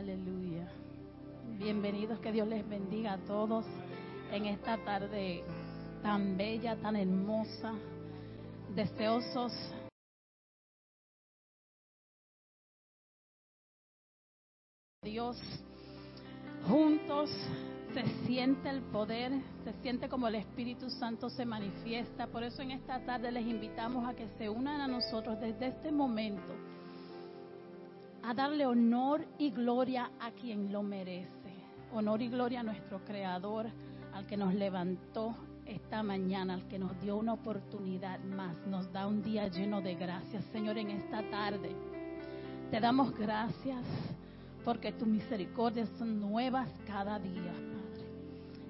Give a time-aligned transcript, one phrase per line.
[0.00, 0.66] Aleluya.
[1.58, 3.66] Bienvenidos, que Dios les bendiga a todos
[4.32, 5.44] en esta tarde
[6.02, 7.74] tan bella, tan hermosa,
[8.74, 9.52] deseosos.
[15.02, 15.36] Dios,
[16.66, 17.28] juntos
[17.92, 19.32] se siente el poder,
[19.64, 22.26] se siente como el Espíritu Santo se manifiesta.
[22.26, 25.92] Por eso en esta tarde les invitamos a que se unan a nosotros desde este
[25.92, 26.69] momento
[28.22, 31.30] a darle honor y gloria a quien lo merece.
[31.92, 33.66] Honor y gloria a nuestro Creador,
[34.12, 35.34] al que nos levantó
[35.66, 39.94] esta mañana, al que nos dio una oportunidad más, nos da un día lleno de
[39.94, 41.70] gracias, Señor, en esta tarde.
[42.70, 43.84] Te damos gracias
[44.64, 47.80] porque tus misericordias son nuevas cada día, Padre.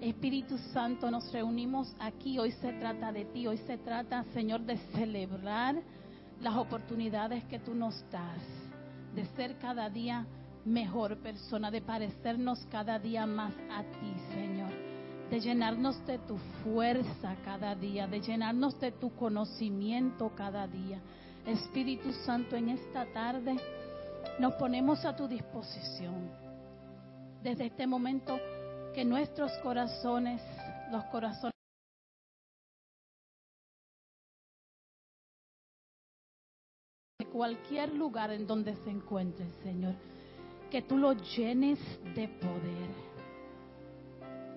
[0.01, 4.79] Espíritu Santo, nos reunimos aquí, hoy se trata de ti, hoy se trata, Señor, de
[4.95, 5.77] celebrar
[6.41, 8.43] las oportunidades que tú nos das,
[9.15, 10.27] de ser cada día
[10.65, 14.71] mejor persona, de parecernos cada día más a ti, Señor,
[15.31, 21.01] de llenarnos de tu fuerza cada día, de llenarnos de tu conocimiento cada día.
[21.47, 23.57] Espíritu Santo, en esta tarde
[24.39, 26.31] nos ponemos a tu disposición.
[27.43, 28.39] Desde este momento
[28.95, 30.43] que nuestros corazones,
[30.91, 31.55] los corazones
[37.41, 39.95] cualquier lugar en donde se encuentre, Señor,
[40.71, 41.79] que tú lo llenes
[42.15, 42.91] de poder.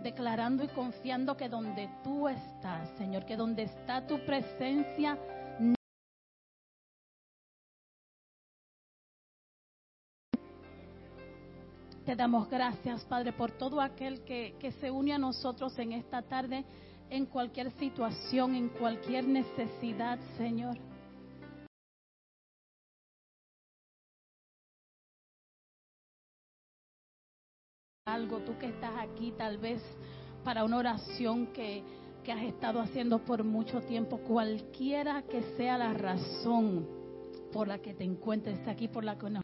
[0.04, 5.18] Declarando y confiando que donde tú estás, Señor, que donde está tu presencia,
[12.06, 16.22] Te damos gracias, Padre, por todo aquel que, que, se une a nosotros en esta
[16.22, 16.66] tarde,
[17.10, 20.78] en cualquier situación, en cualquier necesidad, Señor.
[28.14, 29.82] Algo, tú que estás aquí tal vez
[30.44, 31.84] para una oración que,
[32.24, 36.88] que has estado haciendo por mucho tiempo, cualquiera que sea la razón
[37.52, 39.44] por la que te encuentres aquí, por la que nos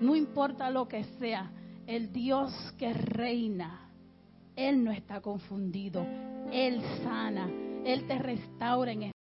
[0.00, 1.52] No importa lo que sea,
[1.86, 3.92] el Dios que reina,
[4.56, 6.06] Él no está confundido,
[6.50, 7.50] Él sana,
[7.84, 9.12] Él te restaura en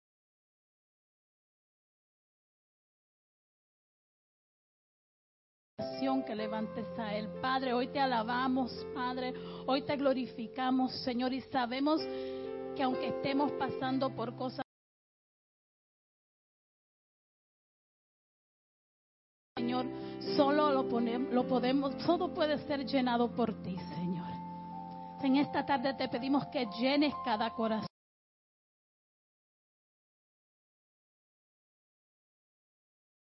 [6.29, 7.29] que levantes a Él.
[7.41, 9.35] Padre, hoy te alabamos, Padre,
[9.67, 12.01] hoy te glorificamos, Señor, y sabemos
[12.77, 14.65] que aunque estemos pasando por cosas
[19.57, 19.87] Señor,
[20.37, 24.31] solo lo, ponemos, lo podemos, todo puede ser llenado por ti, Señor.
[25.23, 27.89] En esta tarde te pedimos que llenes cada corazón.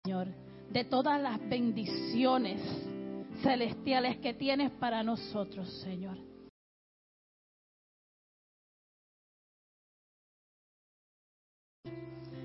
[0.04, 2.60] Señor, de todas las bendiciones
[3.42, 6.16] celestiales que tienes para nosotros, Señor.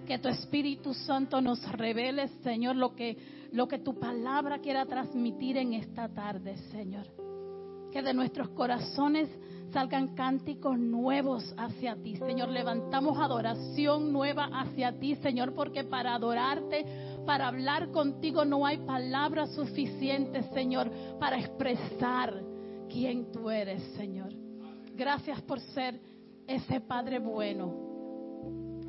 [0.06, 5.58] Que tu Espíritu Santo nos revele, Señor, lo que, lo que tu palabra quiera transmitir
[5.58, 7.08] en esta tarde, Señor.
[7.92, 9.30] Que de nuestros corazones
[9.72, 12.50] salgan cánticos nuevos hacia ti, Señor.
[12.50, 16.86] Levantamos adoración nueva hacia ti, Señor, porque para adorarte,
[17.26, 22.34] para hablar contigo no hay palabras suficientes, Señor, para expresar
[22.90, 24.34] quién tú eres, Señor.
[24.96, 26.00] Gracias por ser
[26.48, 27.84] ese Padre bueno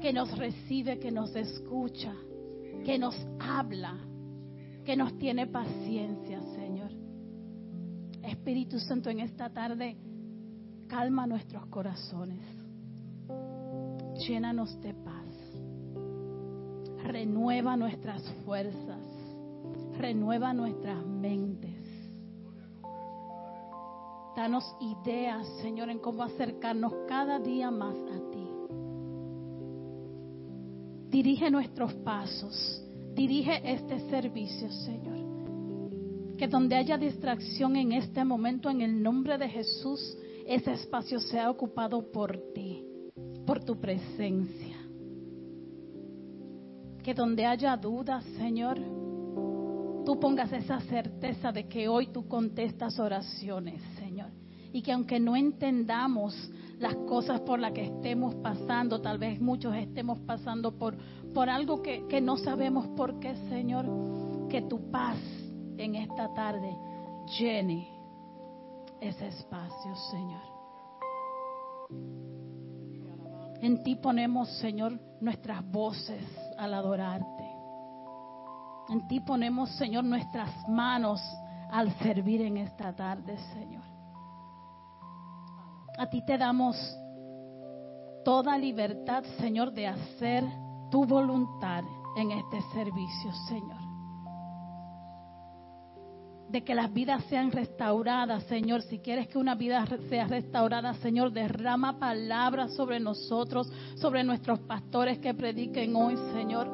[0.00, 2.14] que nos recibe, que nos escucha,
[2.84, 3.96] que nos habla,
[4.84, 6.90] que nos tiene paciencia, Señor.
[8.22, 9.96] Espíritu Santo, en esta tarde,
[10.88, 12.44] calma nuestros corazones,
[14.26, 15.23] llénanos de paz,
[17.04, 19.00] renueva nuestras fuerzas,
[19.98, 21.70] renueva nuestras mentes.
[24.36, 28.48] Danos ideas, Señor, en cómo acercarnos cada día más a ti.
[31.08, 32.82] Dirige nuestros pasos.
[33.14, 35.14] Dirige este servicio, Señor.
[36.36, 40.18] Que donde haya distracción en este momento, en el nombre de Jesús,
[40.48, 42.84] ese espacio sea ocupado por ti,
[43.46, 44.73] por tu presencia.
[47.04, 48.78] Que donde haya dudas, Señor,
[50.06, 54.30] tú pongas esa certeza de que hoy tú contestas oraciones, Señor.
[54.72, 56.34] Y que aunque no entendamos
[56.78, 60.96] las cosas por las que estemos pasando, tal vez muchos estemos pasando por,
[61.34, 63.86] por algo que, que no sabemos por qué, Señor,
[64.48, 65.18] que tu paz
[65.76, 66.74] en esta tarde
[67.38, 67.86] llene
[69.00, 70.54] ese espacio, Señor.
[73.64, 76.22] En ti ponemos, Señor, nuestras voces
[76.58, 77.48] al adorarte.
[78.90, 81.18] En ti ponemos, Señor, nuestras manos
[81.70, 83.84] al servir en esta tarde, Señor.
[85.96, 86.76] A ti te damos
[88.22, 90.44] toda libertad, Señor, de hacer
[90.90, 91.84] tu voluntad
[92.18, 93.83] en este servicio, Señor.
[96.54, 98.82] De que las vidas sean restauradas, Señor.
[98.82, 105.18] Si quieres que una vida sea restaurada, Señor, derrama palabras sobre nosotros, sobre nuestros pastores
[105.18, 106.70] que prediquen hoy, Señor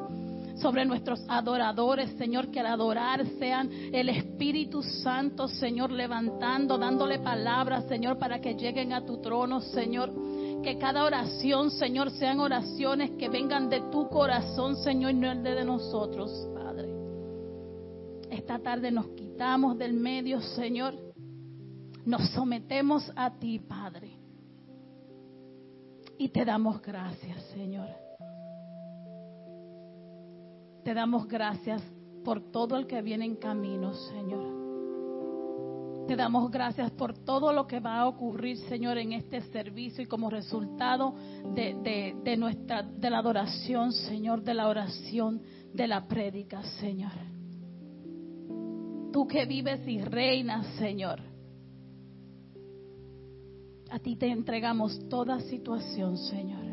[0.57, 7.85] sobre nuestros adoradores, Señor, que al adorar sean el Espíritu Santo, Señor, levantando, dándole palabras,
[7.87, 10.13] Señor, para que lleguen a tu trono, Señor.
[10.61, 15.41] Que cada oración, Señor, sean oraciones que vengan de tu corazón, Señor, y no el
[15.41, 16.87] de nosotros, Padre.
[18.29, 19.07] Esta tarde nos
[19.41, 20.93] quitamos del medio, Señor.
[22.05, 24.11] Nos sometemos a ti, Padre.
[26.19, 27.87] Y te damos gracias, Señor.
[30.83, 31.81] Te damos gracias
[32.23, 36.05] por todo el que viene en camino, Señor.
[36.07, 40.05] Te damos gracias por todo lo que va a ocurrir, Señor, en este servicio y
[40.05, 41.15] como resultado
[41.55, 45.41] de, nuestra, de la adoración, Señor, de la oración,
[45.73, 47.30] de la prédica, Señor.
[49.11, 51.19] Tú que vives y reinas, Señor.
[53.89, 56.63] A ti te entregamos toda situación, Señor.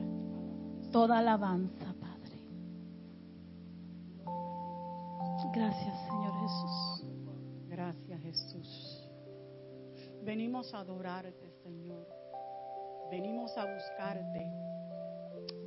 [0.93, 2.39] Toda alabanza, Padre.
[5.53, 7.05] Gracias, Señor Jesús.
[7.69, 9.11] Gracias, Jesús.
[10.25, 12.07] Venimos a adorarte, Señor.
[13.11, 14.47] Venimos a buscarte.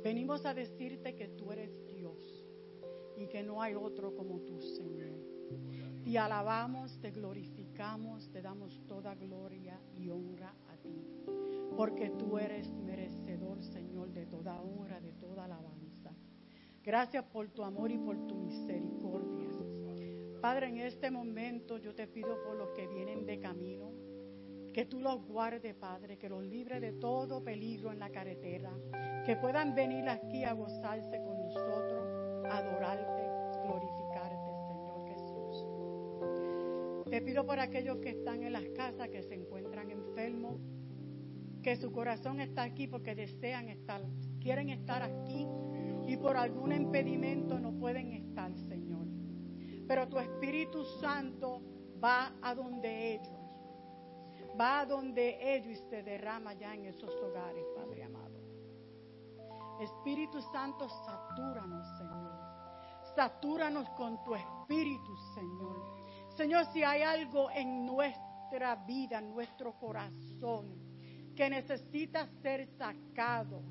[0.02, 2.18] Venimos a decirte que tú eres Dios
[3.16, 5.11] y que no hay otro como tú, Señor.
[6.04, 11.06] Te alabamos, te glorificamos, te damos toda gloria y honra a ti,
[11.76, 16.12] porque tú eres merecedor, Señor, de toda honra, de toda alabanza.
[16.82, 19.42] Gracias por tu amor y por tu misericordia.
[20.42, 23.92] Padre, en este momento yo te pido por los que vienen de camino,
[24.72, 28.72] que tú los guardes, Padre, que los libres de todo peligro en la carretera,
[29.24, 33.22] que puedan venir aquí a gozarse con nosotros, adorarte,
[33.62, 34.01] glorificarte,
[37.12, 40.58] Te pido por aquellos que están en las casas, que se encuentran enfermos,
[41.62, 44.02] que su corazón está aquí porque desean estar,
[44.40, 45.46] quieren estar aquí
[46.06, 49.06] y por algún impedimento no pueden estar, Señor.
[49.86, 51.60] Pero tu Espíritu Santo
[52.02, 53.42] va a donde ellos
[54.58, 58.40] va a donde ellos y se derrama ya en esos hogares, Padre amado.
[59.80, 62.32] Espíritu Santo, satúranos, Señor.
[63.14, 66.01] Satúranos con tu Espíritu, Señor.
[66.36, 70.80] Señor, si hay algo en nuestra vida, en nuestro corazón,
[71.34, 73.62] que necesita ser sacado,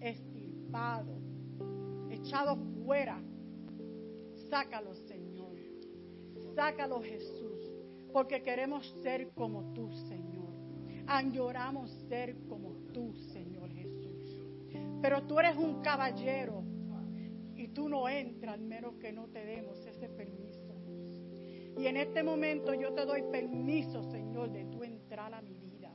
[0.00, 1.18] estirpado,
[2.10, 3.20] echado fuera,
[4.50, 5.56] sácalo, Señor.
[6.54, 7.52] Sácalo, Jesús
[8.12, 10.52] porque queremos ser como tú, Señor.
[11.06, 14.38] Añoramos ser como tú, Señor Jesús.
[15.00, 16.62] Pero tú eres un caballero
[17.56, 20.41] y tú no entras menos que no te demos ese permiso.
[21.82, 25.92] Y en este momento yo te doy permiso, Señor, de tú entrar a mi vida,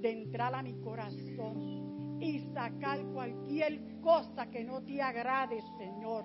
[0.00, 6.24] de entrar a mi corazón y sacar cualquier cosa que no te agrade, Señor.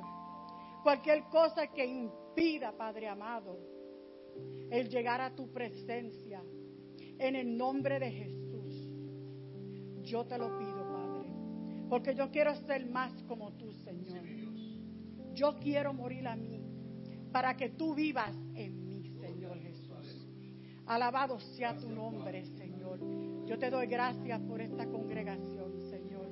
[0.82, 3.60] Cualquier cosa que impida, Padre amado,
[4.72, 6.42] el llegar a tu presencia.
[7.20, 8.90] En el nombre de Jesús.
[10.02, 11.30] Yo te lo pido, Padre.
[11.88, 14.26] Porque yo quiero ser más como tú, Señor.
[15.36, 16.61] Yo quiero morir a mí.
[17.32, 20.28] Para que tú vivas en mí, Señor Jesús.
[20.86, 23.00] Alabado sea tu nombre, Señor.
[23.46, 26.28] Yo te doy gracias por esta congregación, Señor.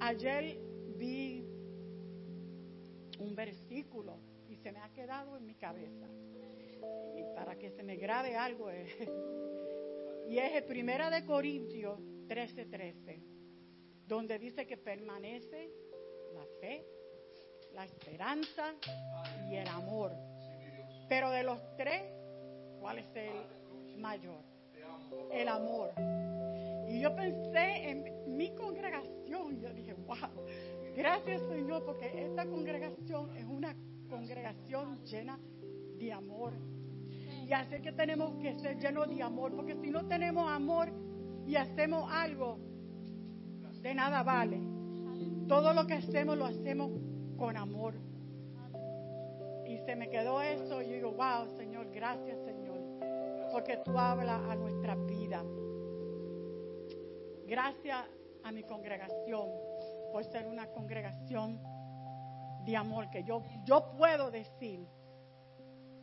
[0.00, 0.58] Ayer
[0.96, 1.44] vi
[3.18, 6.08] un versículo y se me ha quedado en mi cabeza
[7.16, 8.86] y para que se me grabe algo, eh.
[10.28, 13.22] y es Primera de Corintios 13:13, 13,
[14.06, 15.70] donde dice que permanece
[16.34, 16.86] la fe,
[17.74, 18.74] la esperanza
[19.50, 20.12] y el amor.
[21.08, 22.02] Pero de los tres,
[22.80, 24.42] ¿cuál es el mayor?
[25.32, 25.92] El amor.
[26.88, 30.16] Y yo pensé en mi congregación, yo dije, wow,
[30.96, 33.74] gracias Señor, porque esta congregación es una
[34.08, 35.38] congregación llena
[35.98, 36.52] de amor.
[37.46, 40.92] Y así que tenemos que ser llenos de amor, porque si no tenemos amor
[41.46, 42.58] y hacemos algo,
[43.82, 44.60] de nada vale.
[45.48, 46.90] Todo lo que hacemos lo hacemos
[47.40, 47.94] con amor.
[49.66, 52.78] Y se me quedó eso y digo, wow, Señor, gracias Señor,
[53.50, 55.42] porque tú hablas a nuestra vida.
[57.46, 57.96] Gracias
[58.44, 59.48] a mi congregación
[60.12, 61.58] por ser una congregación
[62.66, 64.86] de amor que yo, yo puedo decir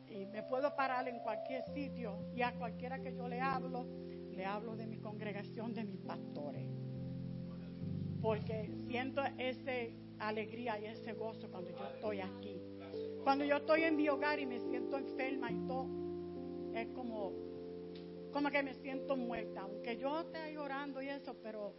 [0.07, 3.85] y me puedo parar en cualquier sitio y a cualquiera que yo le hablo,
[4.31, 6.67] le hablo de mi congregación, de mis pastores.
[8.21, 9.71] Porque siento esa
[10.19, 12.61] alegría y ese gozo cuando yo estoy aquí.
[13.23, 15.87] Cuando yo estoy en mi hogar y me siento enferma y todo,
[16.73, 17.33] es como,
[18.31, 19.61] como que me siento muerta.
[19.61, 21.75] Aunque yo esté llorando y eso, pero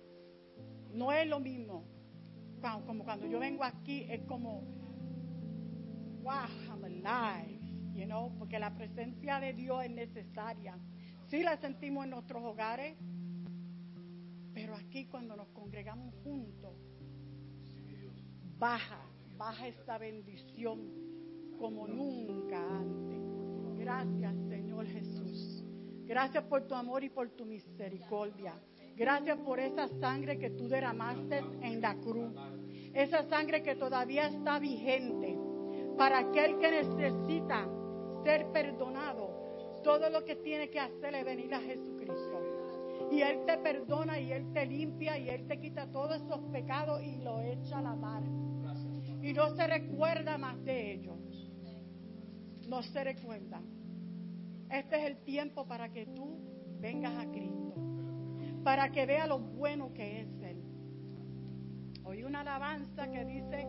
[0.92, 1.85] no es lo mismo.
[2.87, 4.62] Como cuando yo vengo aquí, es como,
[6.23, 7.61] wow, I'm alive,
[7.95, 10.78] you know, porque la presencia de Dios es necesaria.
[11.28, 12.97] Sí la sentimos en nuestros hogares,
[14.52, 16.75] pero aquí cuando nos congregamos juntos,
[18.58, 18.98] baja,
[19.36, 20.80] baja esta bendición
[21.58, 23.18] como nunca antes.
[23.78, 25.64] Gracias, Señor Jesús.
[26.04, 28.54] Gracias por tu amor y por tu misericordia.
[28.96, 32.32] Gracias por esa sangre que tú derramaste en la cruz.
[32.94, 35.38] Esa sangre que todavía está vigente
[35.96, 37.68] para aquel que necesita
[38.24, 39.28] ser perdonado.
[39.84, 42.40] Todo lo que tiene que hacer es venir a Jesucristo.
[43.12, 47.02] Y Él te perdona y Él te limpia y Él te quita todos esos pecados
[47.02, 48.22] y lo echa a la mar.
[49.22, 51.18] Y no se recuerda más de ellos.
[52.68, 53.60] No se recuerda.
[54.70, 56.38] Este es el tiempo para que tú
[56.80, 57.75] vengas a Cristo.
[58.62, 60.62] Para que vea lo bueno que es Él.
[62.04, 63.66] Oí una alabanza que dice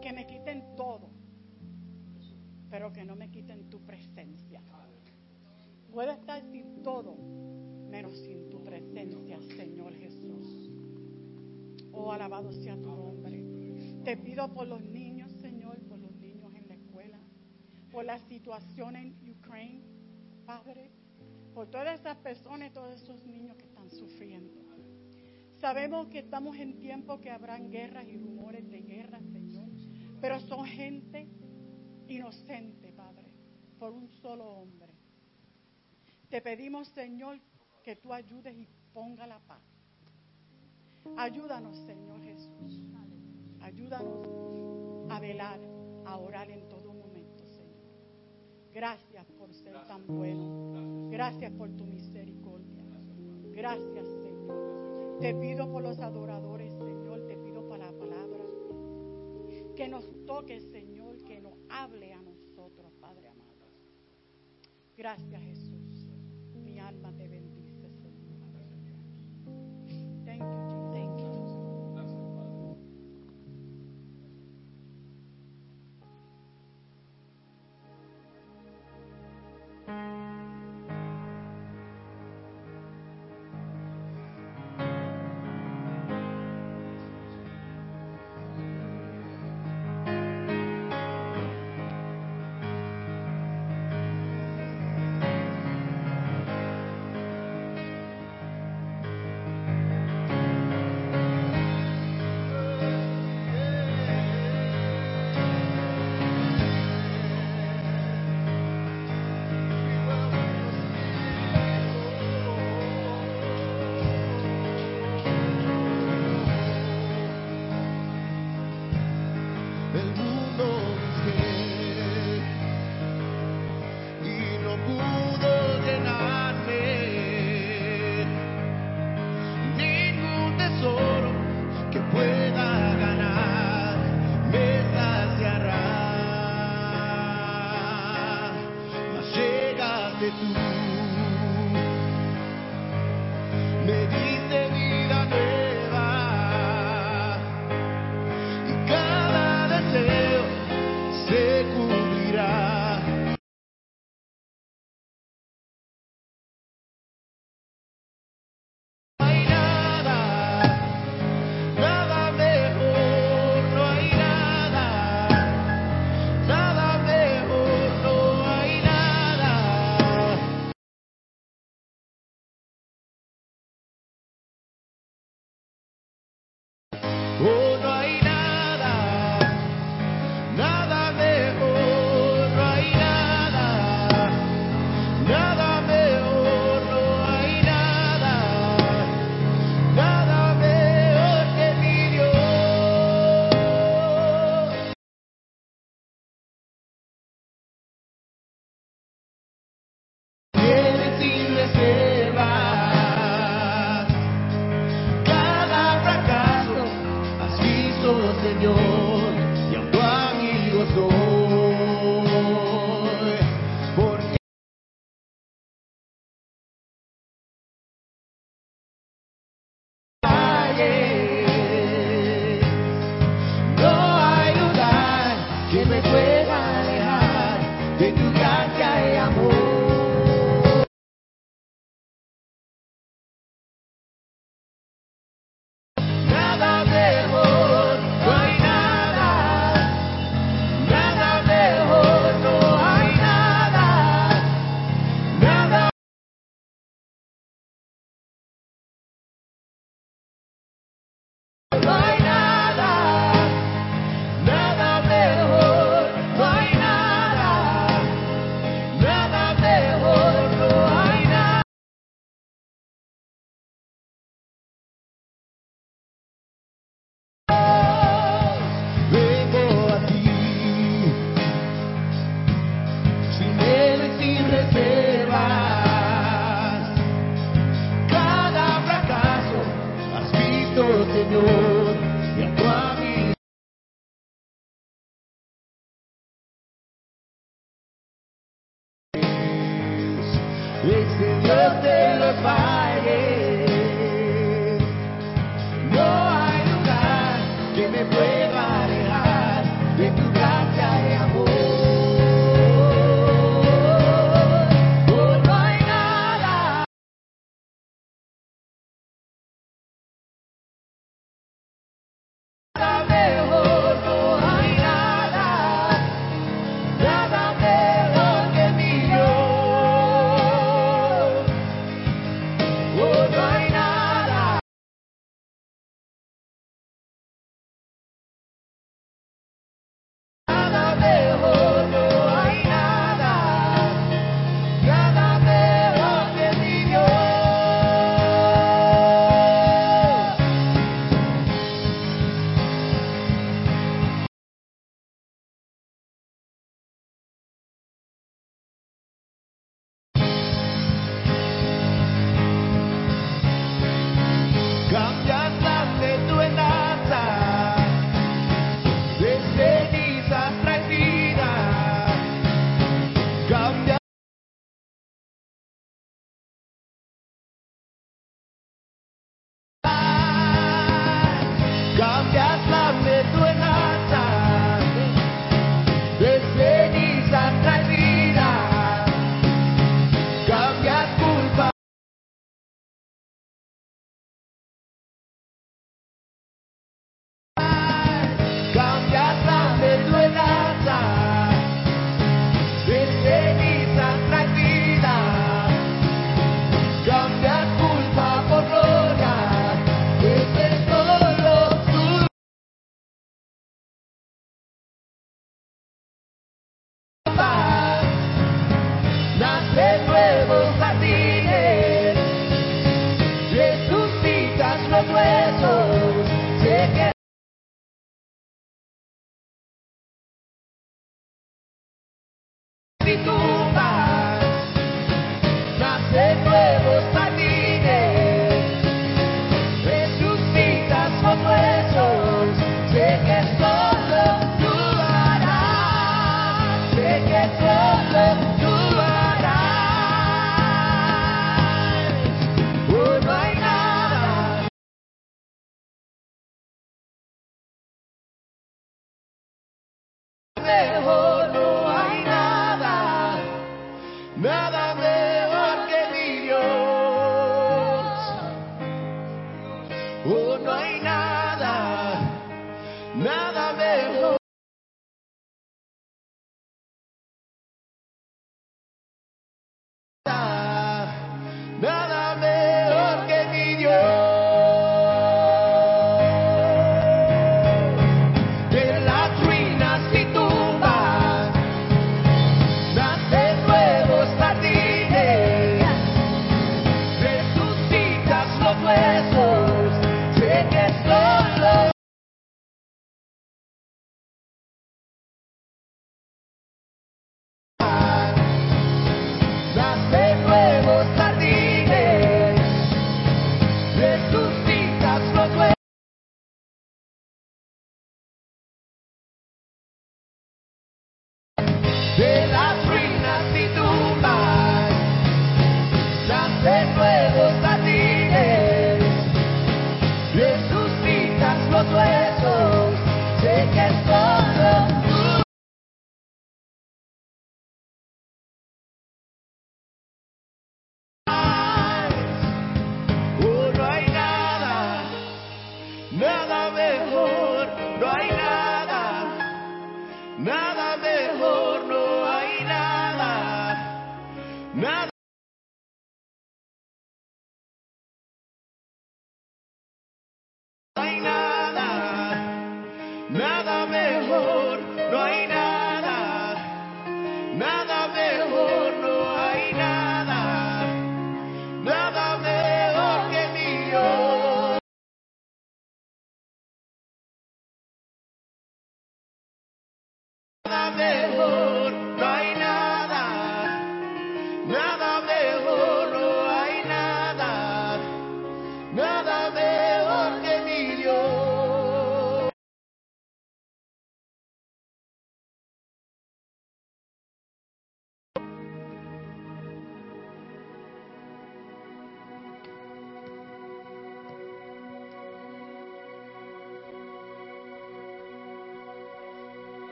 [0.00, 1.10] que me quiten todo,
[2.70, 4.62] pero que no me quiten tu presencia.
[5.90, 7.16] Puedo estar sin todo,
[7.88, 10.70] menos sin tu presencia, Señor Jesús.
[11.92, 13.57] Oh, alabado sea tu nombre.
[14.04, 17.18] Te pido por los niños, Señor, por los niños en la escuela,
[17.90, 19.84] por la situación en Ucrania,
[20.46, 20.90] Padre,
[21.54, 24.68] por todas esas personas, todos esos niños que están sufriendo.
[25.60, 29.68] Sabemos que estamos en tiempo que habrán guerras y rumores de guerra, Señor,
[30.20, 31.28] pero son gente
[32.06, 33.32] inocente, Padre,
[33.78, 34.94] por un solo hombre.
[36.28, 37.40] Te pedimos, Señor,
[37.82, 39.62] que tú ayudes y ponga la paz.
[41.16, 42.80] Ayúdanos, Señor Jesús.
[43.68, 44.26] Ayúdanos
[45.10, 45.60] a velar,
[46.06, 47.92] a orar en todo momento, Señor.
[48.72, 51.10] Gracias por ser tan bueno.
[51.10, 52.82] Gracias por tu misericordia.
[53.52, 55.18] Gracias, Señor.
[55.20, 57.26] Te pido por los adoradores, Señor.
[57.26, 58.44] Te pido para la palabra.
[59.76, 61.22] Que nos toque, Señor.
[61.24, 63.68] Que nos hable a nosotros, Padre amado.
[64.96, 66.06] Gracias, Jesús.
[66.54, 67.47] Mi alma te bendice,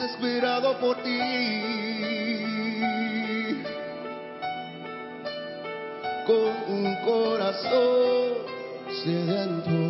[0.00, 1.18] desesperado por ti.
[6.26, 8.32] Con un corazón
[9.02, 9.89] sediento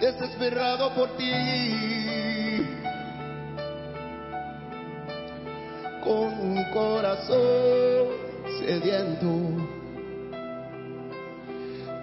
[0.00, 2.66] desesperado por ti,
[6.04, 8.08] con un corazón
[8.60, 9.28] sediento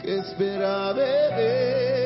[0.01, 2.04] que espera beber.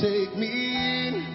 [0.00, 1.25] take me.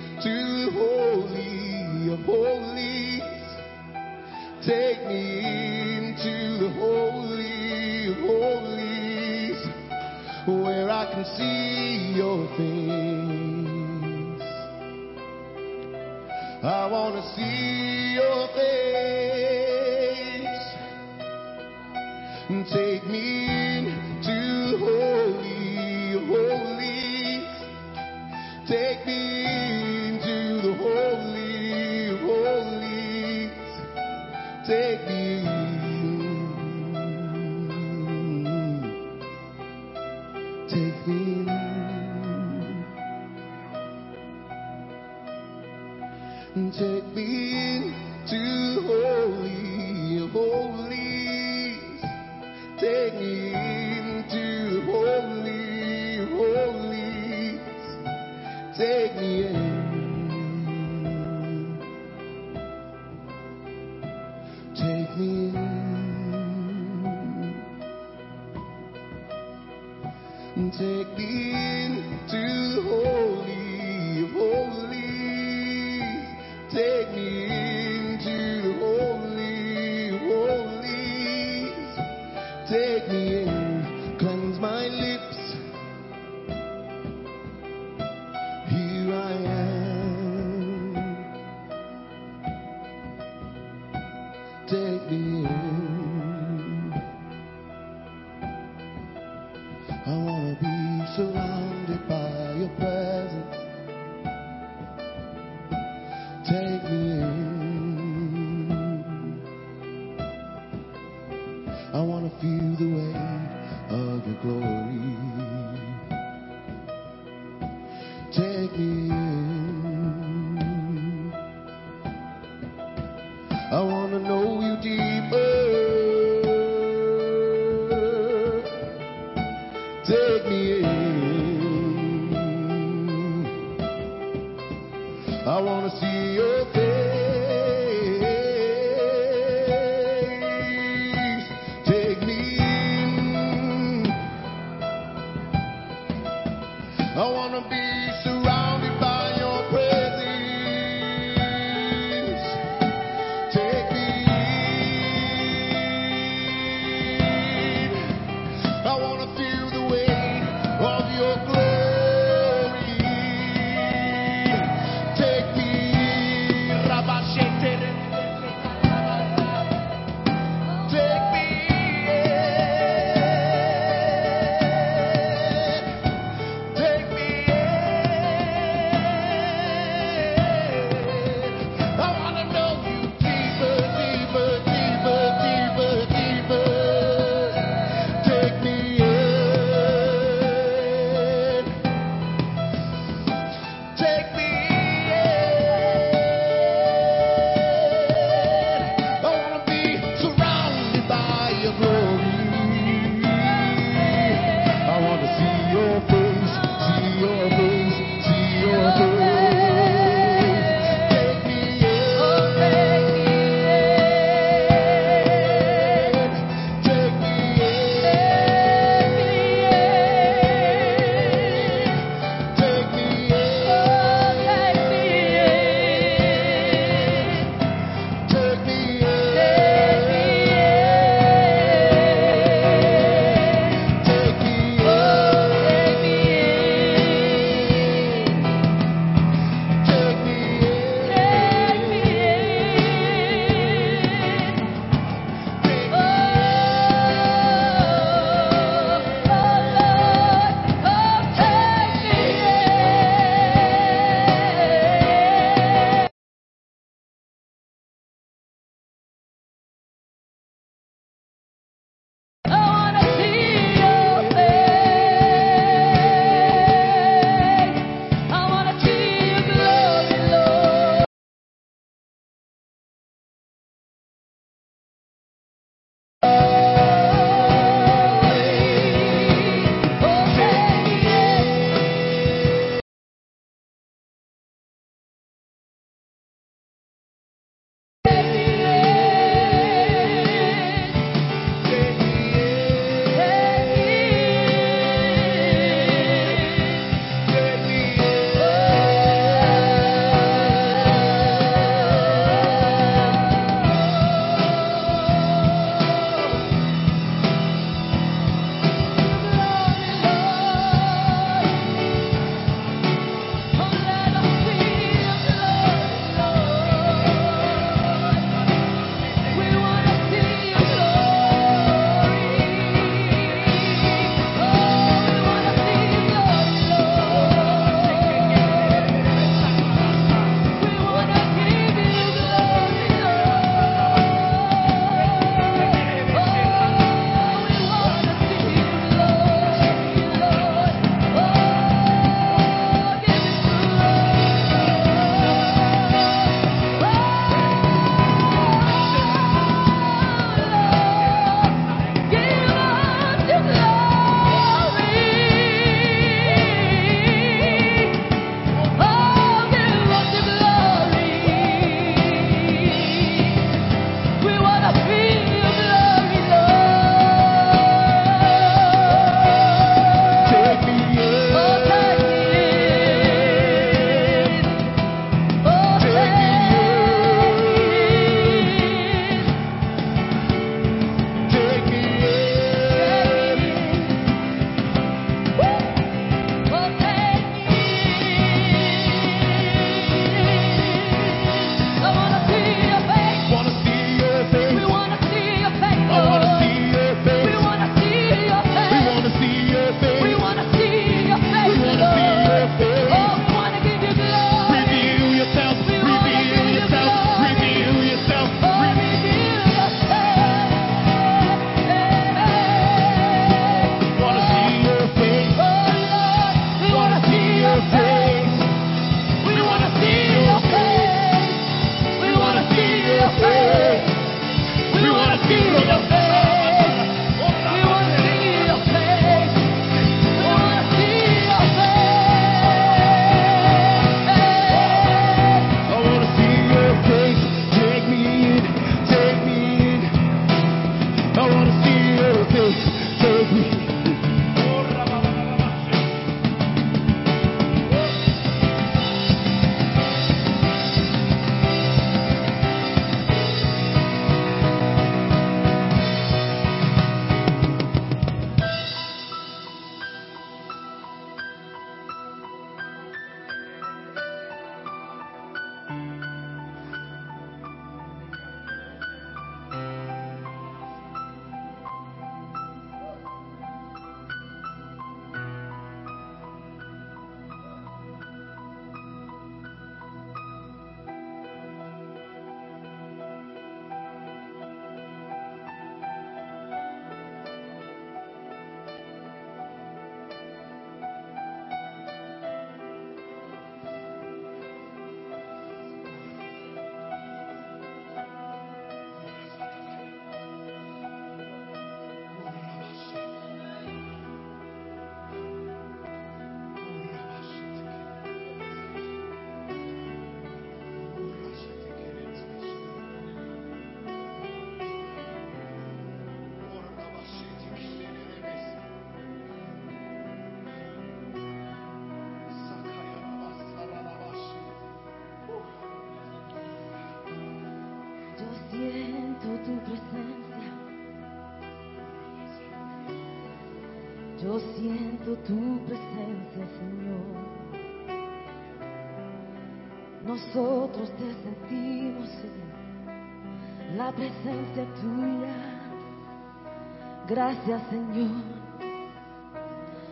[547.11, 548.23] Gracias, Señor.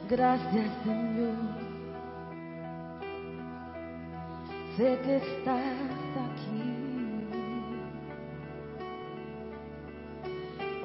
[0.09, 1.35] Gracias, Señor.
[4.77, 5.73] Sé que estás
[6.27, 6.63] aquí.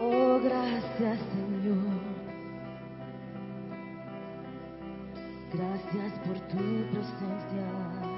[0.00, 2.00] Oh, gracias, Señor.
[5.52, 6.56] Gracias por tu
[6.90, 8.13] presencia.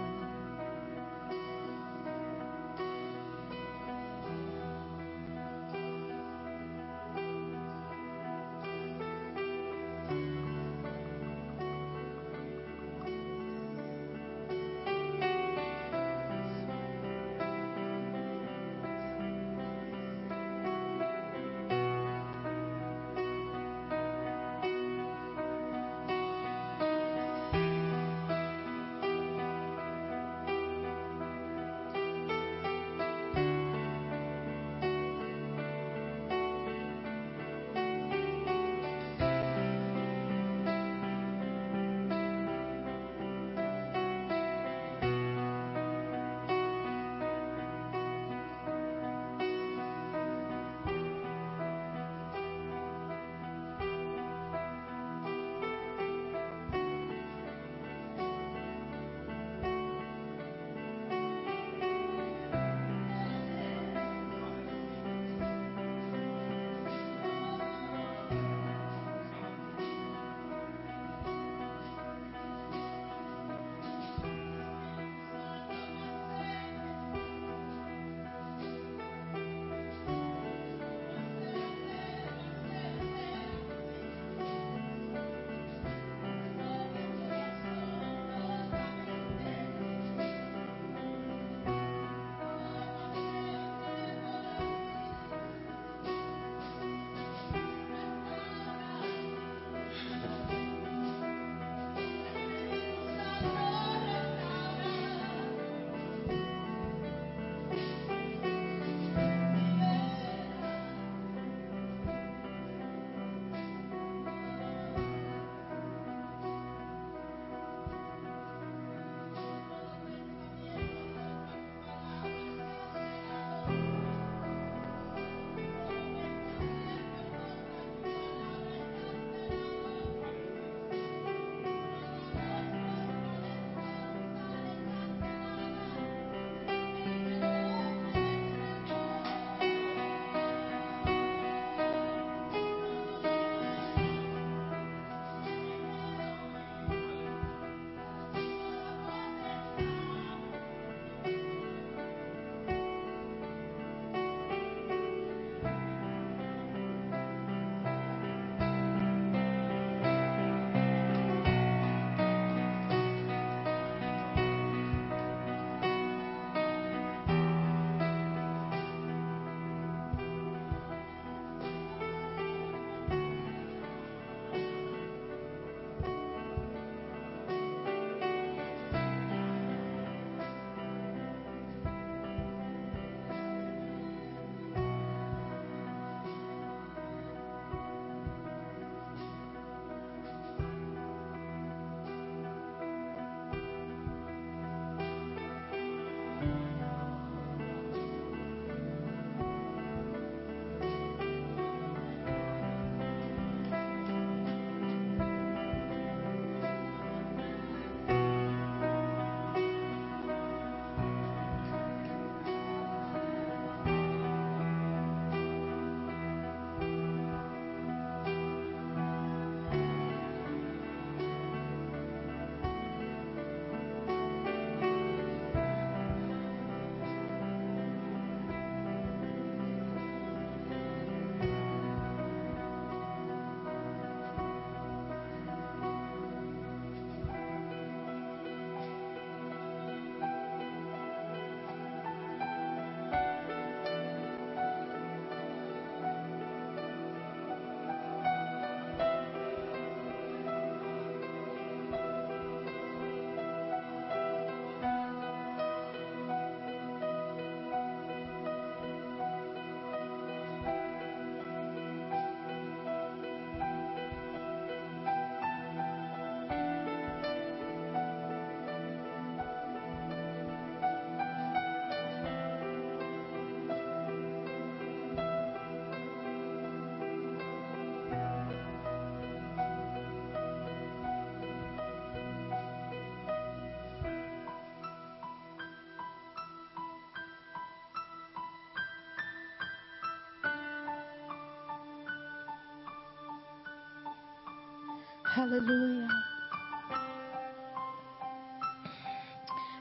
[295.36, 296.08] Aleluya.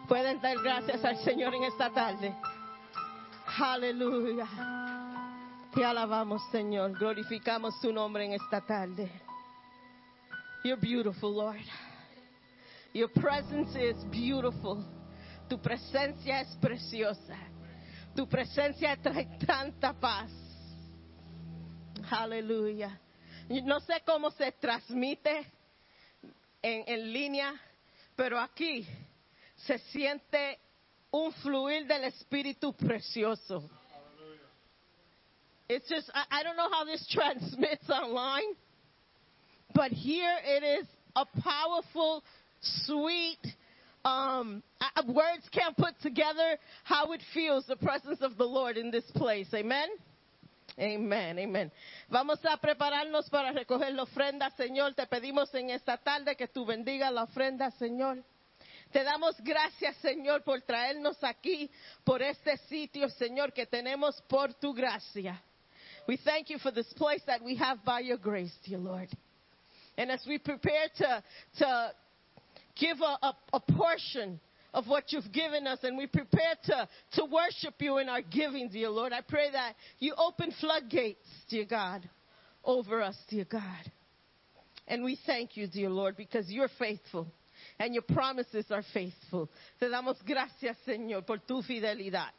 [0.05, 2.35] Pueden dar gracias al Señor en esta tarde.
[3.57, 4.47] Aleluya.
[5.73, 6.91] Te alabamos, Señor.
[6.99, 9.09] Glorificamos tu nombre en esta tarde.
[10.65, 11.63] You're beautiful, Lord.
[12.93, 14.83] Your presence is beautiful.
[15.47, 17.37] Tu presencia es preciosa.
[18.13, 20.31] Tu presencia trae tanta paz.
[22.09, 22.99] Aleluya.
[23.49, 25.45] No sé cómo se transmite
[26.63, 27.53] en, en línea,
[28.15, 28.87] pero aquí
[29.55, 30.59] se siente
[31.11, 33.69] un fluir del Espíritu precioso.
[35.69, 38.55] It's just, I, I don't know how this transmits online,
[39.73, 42.23] but here it is a powerful,
[42.61, 43.39] sweet,
[44.03, 44.61] um,
[45.07, 49.47] words can't put together how it feels, the presence of the Lord in this place.
[49.53, 49.87] Amen.
[50.77, 51.71] Amen, amen.
[52.09, 54.93] Vamos a prepararnos para recoger la ofrenda, Señor.
[54.93, 58.21] Te pedimos en esta tarde que tú bendigas la ofrenda, Señor.
[58.91, 61.69] Te damos gracias, Señor, por traernos aquí,
[62.03, 65.41] por este sitio, Señor, que tenemos por tu gracia.
[66.07, 69.09] We thank you for this place that we have by your grace, dear Lord.
[69.97, 71.23] And as we prepare to,
[71.59, 71.93] to
[72.75, 74.39] give a, a, a portion
[74.75, 78.69] of what you've given us and we prepare to, to worship you in our giving,
[78.69, 82.07] dear Lord, I pray that you open floodgates, dear God,
[82.61, 83.91] over us, dear God.
[84.85, 87.25] And we thank you, dear Lord, because you're faithful
[87.79, 89.49] and your promises are faithful.
[89.79, 92.33] Te damos gracias, Señor, por tu fidelidad.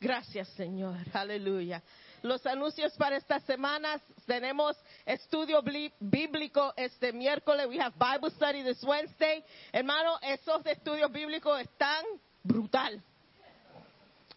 [0.00, 0.96] Gracias, Señor.
[1.12, 1.82] Aleluya.
[2.22, 7.66] Los anuncios para estas semanas tenemos estudio bli- bíblico este miércoles.
[7.68, 9.44] We have Bible study this Wednesday.
[9.72, 12.04] Hermano, esos estudios bíblicos están
[12.42, 13.02] brutal.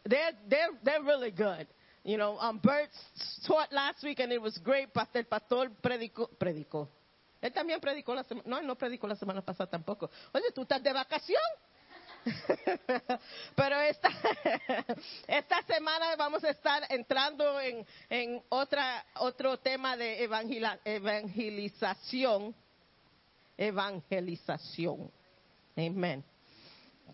[0.04, 1.68] They're, they're, they're really good.
[2.04, 2.90] You know, um, Bert
[3.46, 4.94] taught last week and it was great.
[4.94, 6.88] Pastor, pastor predicó, predicó.
[7.42, 10.10] Él también predicó la semana, no, él no predicó la semana pasada tampoco.
[10.34, 11.42] Oye, tú estás de vacación.
[13.56, 14.10] Pero esta,
[15.28, 22.56] esta semana vamos a estar entrando en, en otra, otro tema de evangelización.
[23.58, 25.12] Evangelización.
[25.76, 26.24] Amén.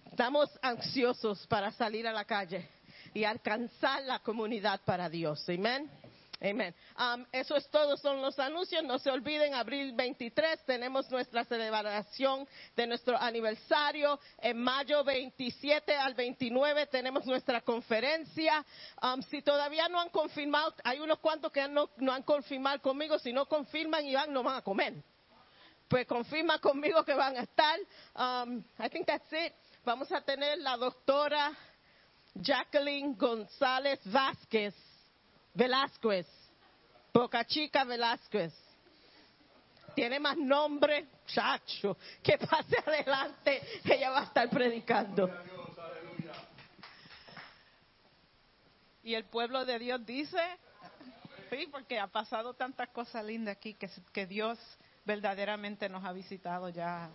[0.10, 2.70] Estamos ansiosos para salir a la calle
[3.14, 5.44] y alcanzar la comunidad para Dios.
[5.50, 5.90] Amén.
[6.42, 6.76] Amén.
[7.00, 8.84] Um, eso es todo, son los anuncios.
[8.84, 14.20] No se olviden, abril 23 tenemos nuestra celebración de nuestro aniversario.
[14.40, 18.66] En mayo 27 al 29 tenemos nuestra conferencia.
[19.02, 23.18] Um, si todavía no han confirmado, hay unos cuantos que no, han confirmado conmigo.
[23.18, 24.94] Si no confirman y van, no van a comer.
[25.88, 27.80] Pues confirma conmigo que van a estar.
[28.16, 29.54] Um, I think that's it.
[29.86, 31.56] Vamos a tener la doctora
[32.36, 34.76] Jacqueline González Vázquez,
[35.56, 36.28] Velázquez,
[37.14, 38.54] Boca Chica Velázquez.
[39.96, 45.30] Tiene más nombre, chacho, que pase adelante, ella va a estar predicando.
[49.02, 50.42] Y el pueblo de Dios dice,
[51.50, 54.60] sí, porque ha pasado tantas cosas lindas aquí que, que Dios
[55.06, 57.10] verdaderamente nos ha visitado ya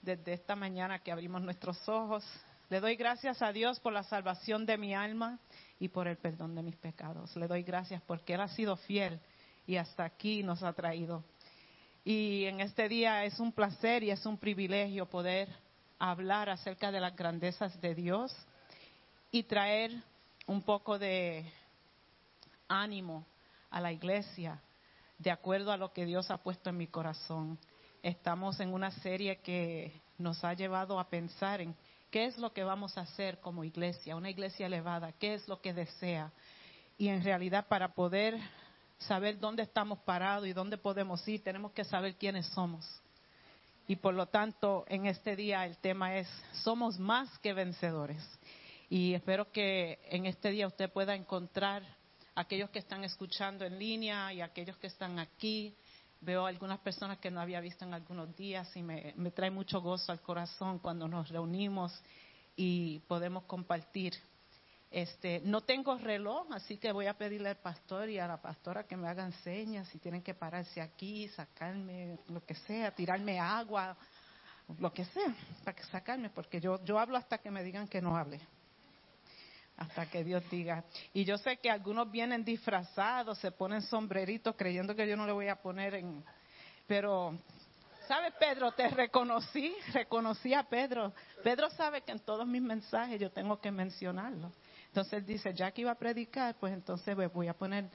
[0.00, 2.24] desde esta mañana que abrimos nuestros ojos.
[2.68, 5.40] Le doy gracias a Dios por la salvación de mi alma
[5.78, 7.34] y por el perdón de mis pecados.
[7.36, 9.20] Le doy gracias porque Él ha sido fiel
[9.66, 11.24] y hasta aquí nos ha traído.
[12.04, 15.48] Y en este día es un placer y es un privilegio poder
[15.98, 18.34] hablar acerca de las grandezas de Dios
[19.30, 19.90] y traer
[20.46, 21.50] un poco de
[22.68, 23.26] ánimo
[23.70, 24.60] a la iglesia
[25.18, 27.58] de acuerdo a lo que Dios ha puesto en mi corazón.
[28.02, 31.74] Estamos en una serie que nos ha llevado a pensar en
[32.14, 35.60] qué es lo que vamos a hacer como iglesia, una iglesia elevada, qué es lo
[35.60, 36.30] que desea.
[36.96, 38.38] Y en realidad para poder
[38.98, 42.86] saber dónde estamos parados y dónde podemos ir, tenemos que saber quiénes somos.
[43.88, 46.28] Y por lo tanto, en este día el tema es,
[46.62, 48.22] somos más que vencedores.
[48.88, 51.82] Y espero que en este día usted pueda encontrar
[52.36, 55.74] aquellos que están escuchando en línea y aquellos que están aquí.
[56.20, 59.80] Veo algunas personas que no había visto en algunos días y me, me trae mucho
[59.80, 61.92] gozo al corazón cuando nos reunimos
[62.56, 64.14] y podemos compartir.
[64.90, 68.86] Este, no tengo reloj, así que voy a pedirle al pastor y a la pastora
[68.86, 73.96] que me hagan señas si tienen que pararse aquí, sacarme lo que sea, tirarme agua,
[74.78, 75.34] lo que sea,
[75.64, 78.40] para sacarme, porque yo, yo hablo hasta que me digan que no hable
[79.76, 80.84] hasta que Dios diga.
[81.12, 85.32] Y yo sé que algunos vienen disfrazados, se ponen sombreritos creyendo que yo no le
[85.32, 86.24] voy a poner en...
[86.86, 87.38] Pero,
[88.06, 88.72] ¿sabes, Pedro?
[88.72, 91.12] Te reconocí, reconocí a Pedro.
[91.42, 94.52] Pedro sabe que en todos mis mensajes yo tengo que mencionarlo.
[94.86, 97.90] Entonces él dice, ya que iba a predicar, pues entonces voy a poner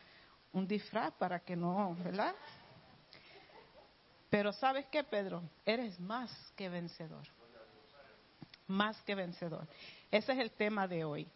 [0.51, 2.35] un disfraz para que no, ¿verdad?
[4.29, 5.43] Pero ¿sabes qué, Pedro?
[5.65, 7.25] Eres más que vencedor.
[8.67, 9.67] Más que vencedor.
[10.11, 11.27] Ese es el tema de hoy.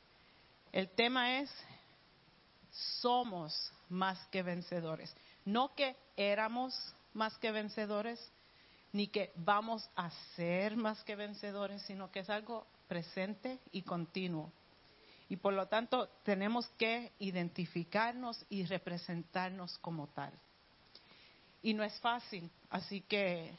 [0.74, 1.52] El tema es,
[3.00, 5.16] somos más que vencedores.
[5.46, 6.76] No que éramos
[7.14, 8.20] más que vencedores,
[8.92, 14.52] ni que vamos a ser más que vencedores, sino que es algo presente y continuo.
[15.30, 20.34] Y por lo tanto tenemos que identificarnos y representarnos como tal.
[21.62, 23.56] Y no es fácil, así que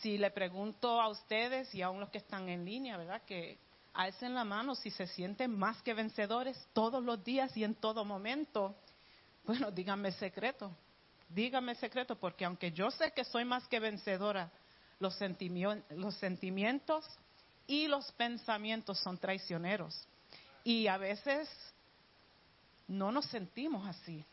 [0.00, 3.22] si le pregunto a ustedes y aún los que están en línea, ¿verdad?
[3.26, 3.58] Que
[3.94, 8.04] alcen la mano si se sienten más que vencedores todos los días y en todo
[8.04, 8.74] momento.
[9.44, 10.70] Bueno, díganme secreto,
[11.28, 14.50] díganme secreto, porque aunque yo sé que soy más que vencedora,
[15.00, 15.16] los,
[15.90, 17.04] los sentimientos
[17.66, 20.06] y los pensamientos son traicioneros.
[20.64, 21.48] Y a veces
[22.88, 24.24] no nos sentimos así.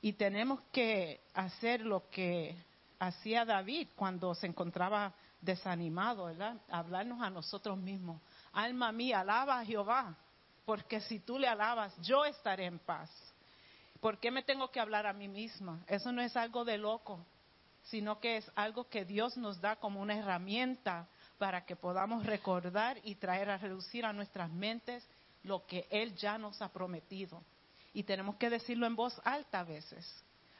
[0.00, 2.56] Y tenemos que hacer lo que
[2.98, 5.12] hacía David cuando se encontraba
[5.44, 6.56] desanimado, ¿verdad?
[6.70, 8.20] Hablarnos a nosotros mismos.
[8.52, 10.16] Alma mía, alaba a Jehová,
[10.64, 13.10] porque si tú le alabas, yo estaré en paz.
[14.00, 15.82] ¿Por qué me tengo que hablar a mí misma?
[15.86, 17.24] Eso no es algo de loco,
[17.84, 21.06] sino que es algo que Dios nos da como una herramienta
[21.38, 25.06] para que podamos recordar y traer a reducir a nuestras mentes
[25.42, 27.42] lo que Él ya nos ha prometido
[27.94, 30.04] y tenemos que decirlo en voz alta a veces.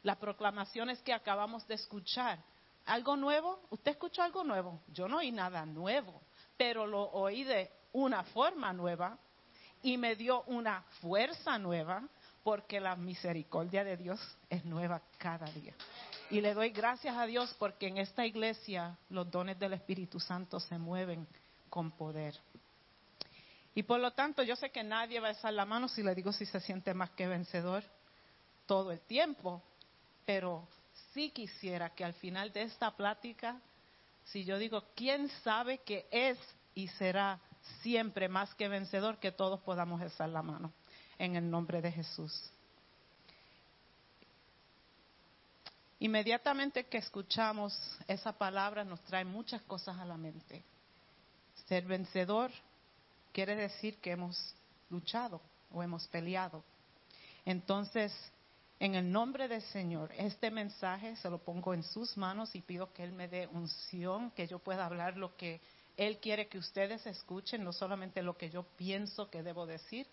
[0.03, 2.39] Las proclamaciones que acabamos de escuchar.
[2.87, 3.61] ¿Algo nuevo?
[3.71, 4.81] ¿Usted escuchó algo nuevo?
[4.89, 6.21] Yo no oí nada nuevo,
[6.57, 9.19] pero lo oí de una forma nueva
[9.83, 12.03] y me dio una fuerza nueva
[12.43, 14.21] porque la misericordia de Dios
[14.51, 15.75] es nueva cada día.
[16.31, 20.61] Y le doy gracias a Dios porque en esta iglesia los dones del Espíritu Santo
[20.61, 21.27] se mueven
[21.71, 22.35] con poder.
[23.75, 26.15] Y por lo tanto, yo sé que nadie va a alzar la mano si le
[26.15, 27.83] digo si se siente más que vencedor
[28.67, 29.63] todo el tiempo,
[30.25, 30.67] pero
[31.15, 33.61] sí quisiera que al final de esta plática,
[34.25, 36.39] si yo digo, ¿quién sabe que es
[36.75, 37.41] y será
[37.83, 40.73] siempre más que vencedor, que todos podamos alzar la mano
[41.17, 42.51] en el nombre de Jesús?
[46.01, 47.73] Inmediatamente que escuchamos
[48.09, 50.63] esa palabra nos trae muchas cosas a la mente.
[51.67, 52.51] Ser vencedor
[53.33, 54.55] quiere decir que hemos
[54.91, 55.41] luchado
[55.73, 56.63] o hemos peleado.
[57.47, 58.13] Entonces,
[58.85, 62.93] en el nombre del Señor, este mensaje se lo pongo en sus manos y pido
[62.93, 65.63] que Él me dé unción, que yo pueda hablar lo que
[65.97, 70.07] Él quiere que ustedes escuchen, no solamente lo que yo pienso que debo decir,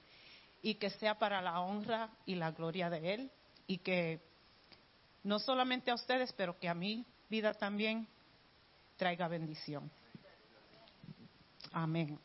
[0.61, 3.31] y que sea para la honra y la gloria de Él,
[3.67, 4.21] y que
[5.25, 8.07] no solamente a ustedes, pero que a mi vida también
[8.95, 9.91] traiga bendición.
[11.73, 12.17] Amén.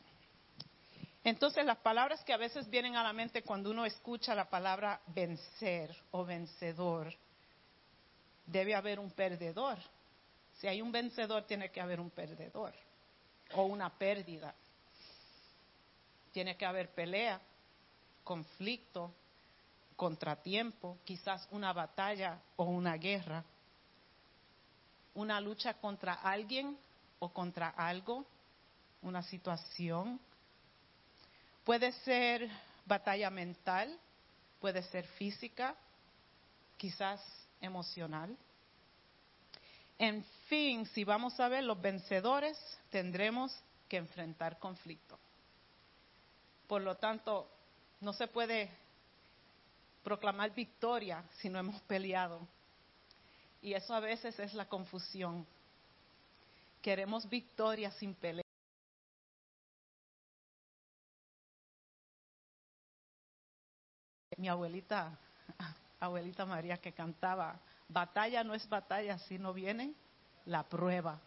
[1.27, 5.01] Entonces las palabras que a veces vienen a la mente cuando uno escucha la palabra
[5.07, 7.13] vencer o vencedor,
[8.45, 9.77] debe haber un perdedor.
[10.53, 12.73] Si hay un vencedor, tiene que haber un perdedor
[13.55, 14.55] o una pérdida.
[16.31, 17.41] Tiene que haber pelea,
[18.23, 19.13] conflicto,
[19.97, 23.43] contratiempo, quizás una batalla o una guerra,
[25.15, 26.77] una lucha contra alguien
[27.19, 28.25] o contra algo,
[29.01, 30.21] una situación
[31.67, 32.49] Puede ser
[32.85, 33.99] batalla mental,
[34.61, 35.75] puede ser física,
[36.77, 37.21] quizás
[37.59, 38.37] emocional.
[39.99, 42.57] En fin, si vamos a ver los vencedores,
[42.89, 43.53] tendremos
[43.89, 45.19] que enfrentar conflicto.
[46.69, 47.51] Por lo tanto,
[47.99, 48.69] no se puede
[50.05, 52.47] proclamar victoria si no hemos peleado.
[53.61, 55.45] Y eso a veces es la confusión.
[56.81, 58.46] Queremos victoria sin pelear.
[64.37, 65.17] Mi abuelita,
[65.99, 67.59] abuelita María que cantaba,
[67.89, 69.93] batalla no es batalla si no viene
[70.45, 71.19] la prueba.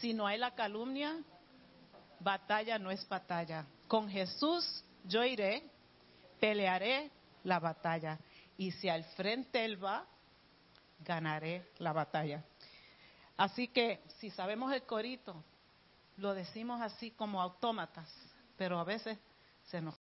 [0.00, 1.22] Si no hay la calumnia,
[2.20, 3.66] batalla no es batalla.
[3.86, 5.62] Con Jesús yo iré,
[6.40, 7.10] pelearé
[7.44, 8.18] la batalla.
[8.56, 10.06] Y si al frente Él va,
[11.00, 12.42] ganaré la batalla.
[13.36, 15.44] Así que si sabemos el corito,
[16.20, 18.08] lo decimos así como autómatas,
[18.56, 19.18] pero a veces
[19.64, 19.94] se nos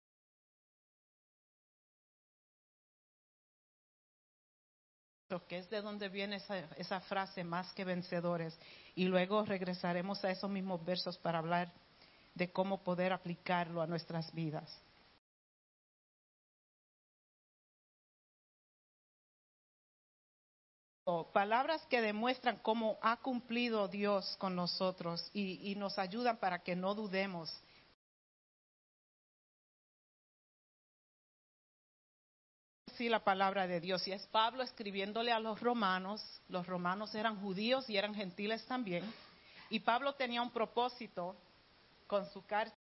[5.48, 8.60] que es de donde viene esa, esa, frase más que vencedores.
[8.96, 11.72] Y luego regresaremos a esos mismos versos para hablar
[12.34, 14.68] de cómo poder aplicarlo a nuestras vidas.
[21.34, 26.94] Palabras que demuestran cómo ha cumplido Dios con nosotros y, nos ayudan para que no
[26.94, 27.50] dudemos.
[32.88, 37.40] Así la palabra de Dios, y es Pablo escribiéndole a los romanos, los romanos eran
[37.40, 39.04] judíos y eran gentiles también,
[39.70, 41.36] y Pablo tenía un propósito
[42.08, 42.76] con su carta.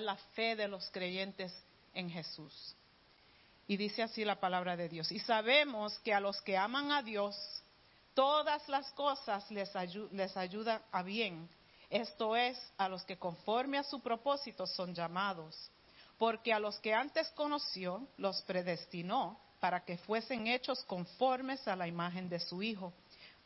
[0.00, 1.52] la fe de los creyentes
[1.94, 2.76] en Jesús.
[3.66, 5.10] Y dice así la palabra de Dios.
[5.10, 7.36] Y sabemos que a los que aman a Dios,
[8.12, 9.70] todas las cosas les,
[10.12, 11.48] les ayudan a bien.
[11.88, 15.70] Esto es, a los que conforme a su propósito son llamados.
[16.18, 21.88] Porque a los que antes conoció, los predestinó para que fuesen hechos conformes a la
[21.88, 22.92] imagen de su Hijo,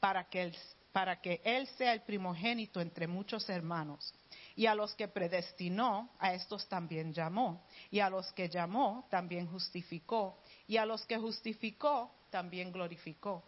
[0.01, 0.53] para que
[0.93, 4.13] para que él sea el primogénito entre muchos hermanos.
[4.59, 7.65] Y a los que predestinó, a estos también llamó.
[7.93, 10.37] Y a los que llamó, también justificó.
[10.67, 13.45] Y a los que justificó, también glorificó.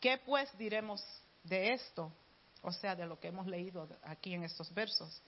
[0.00, 1.00] ¿Qué pues diremos
[1.44, 2.10] de esto?
[2.62, 5.22] O sea, de lo que hemos leído aquí en estos versos.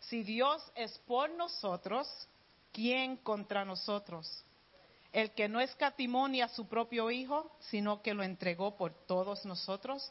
[0.00, 2.08] Si Dios es por nosotros,
[2.72, 4.42] ¿quién contra nosotros?
[5.12, 9.44] El que no escatimó ni a su propio Hijo, sino que lo entregó por todos
[9.44, 10.10] nosotros,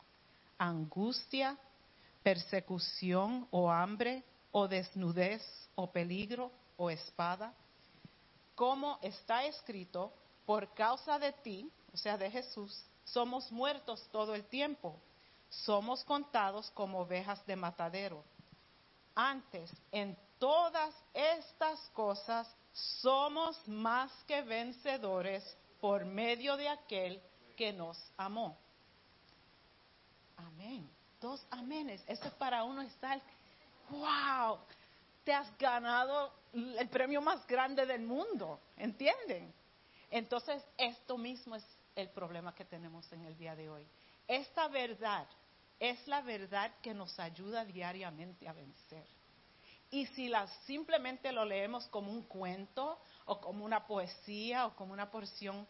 [0.61, 1.57] angustia,
[2.21, 5.41] persecución o hambre, o desnudez,
[5.75, 7.53] o peligro, o espada?
[8.53, 10.13] Como está escrito,
[10.45, 15.01] por causa de ti, o sea, de Jesús, somos muertos todo el tiempo.
[15.49, 18.23] Somos contados como ovejas de matadero.
[19.15, 25.43] Antes, en todas estas cosas, somos más que vencedores
[25.81, 27.21] por medio de aquel
[27.57, 28.57] que nos amó.
[30.47, 30.89] Amén.
[31.19, 32.03] Dos amenes.
[32.07, 33.21] Eso es para uno estar,
[33.89, 34.57] wow,
[35.23, 38.59] te has ganado el premio más grande del mundo.
[38.77, 39.53] ¿Entienden?
[40.09, 41.65] Entonces, esto mismo es
[41.95, 43.87] el problema que tenemos en el día de hoy.
[44.27, 45.27] Esta verdad
[45.79, 49.05] es la verdad que nos ayuda diariamente a vencer.
[49.89, 54.93] Y si la, simplemente lo leemos como un cuento o como una poesía o como
[54.93, 55.67] una porción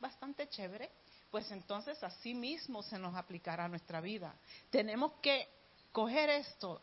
[0.00, 0.90] bastante chévere,
[1.34, 4.36] pues entonces así mismo se nos aplicará a nuestra vida.
[4.70, 5.48] Tenemos que
[5.90, 6.80] coger esto,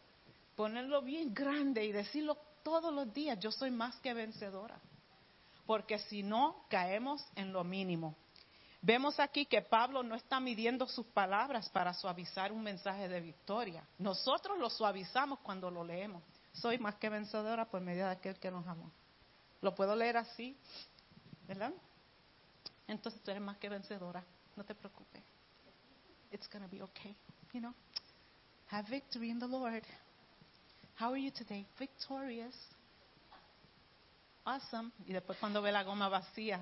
[0.58, 4.78] ponerlo bien grande y decirlo todos los días, yo soy más que vencedora.
[5.66, 8.18] Porque si no, caemos en lo mínimo.
[8.82, 13.88] Vemos aquí que Pablo no está midiendo sus palabras para suavizar un mensaje de victoria.
[14.00, 16.22] Nosotros lo suavizamos cuando lo leemos.
[16.52, 18.92] Soy más que vencedora por medio de aquel que nos amó.
[19.62, 20.58] Lo puedo leer así,
[21.48, 21.72] ¿verdad?
[22.86, 24.26] Entonces tú eres más que vencedora.
[24.62, 25.24] No te preocupes.
[26.32, 27.16] It's going to be okay.
[27.52, 27.74] You know,
[28.68, 29.82] have victory in the Lord.
[30.94, 31.66] How are you today?
[31.80, 32.54] Victorious.
[34.46, 34.92] Awesome.
[35.08, 36.60] Y después cuando ve la goma vacía,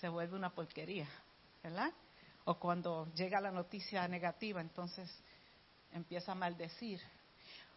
[0.00, 1.06] se vuelve una porquería,
[1.62, 1.92] ¿verdad?
[2.46, 5.08] O cuando llega la noticia negativa, entonces
[5.92, 7.00] empieza a maldecir.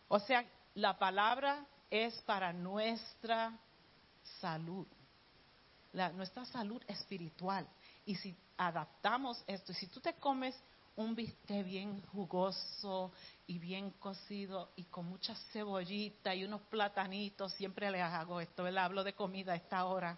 [0.07, 0.43] O sea,
[0.73, 3.55] la palabra es para nuestra
[4.41, 4.87] salud,
[5.93, 7.67] la, nuestra salud espiritual.
[8.09, 10.59] Y si adaptamos esto, y si tú te comes
[10.95, 13.11] un bistec bien jugoso
[13.45, 18.85] y bien cocido y con mucha cebollita y unos platanitos, siempre les hago esto, ¿verdad?
[18.85, 20.17] Hablo de comida a esta hora,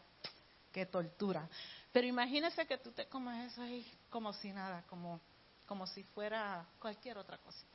[0.71, 1.49] qué tortura.
[1.91, 5.19] Pero imagínese que tú te comes eso ahí como si nada, como,
[5.65, 7.65] como si fuera cualquier otra cosa.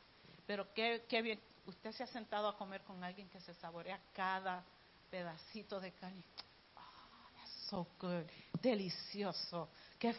[0.46, 4.00] Pero qué, qué bien, usted se ha sentado a comer con alguien que se saborea
[4.14, 4.64] cada
[5.10, 6.24] pedacito de carne.
[6.74, 6.80] Oh,
[7.36, 8.24] that's so good,
[8.62, 9.68] delicioso.
[9.98, 10.14] Qué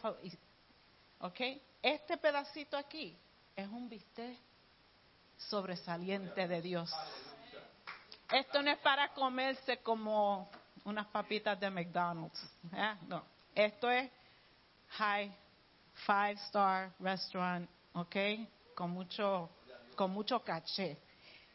[1.20, 1.40] ¿Ok?
[1.82, 3.18] Este pedacito aquí
[3.56, 4.38] es un bistec
[5.38, 6.92] sobresaliente de Dios.
[8.32, 10.50] Esto no es para comerse como
[10.84, 12.42] unas papitas de McDonald's.
[12.74, 12.96] ¿eh?
[13.08, 13.24] No.
[13.56, 14.10] Esto es
[14.90, 15.34] high
[16.06, 18.16] five star restaurant, ¿ok?
[18.76, 19.50] Con mucho,
[19.96, 20.98] con mucho caché.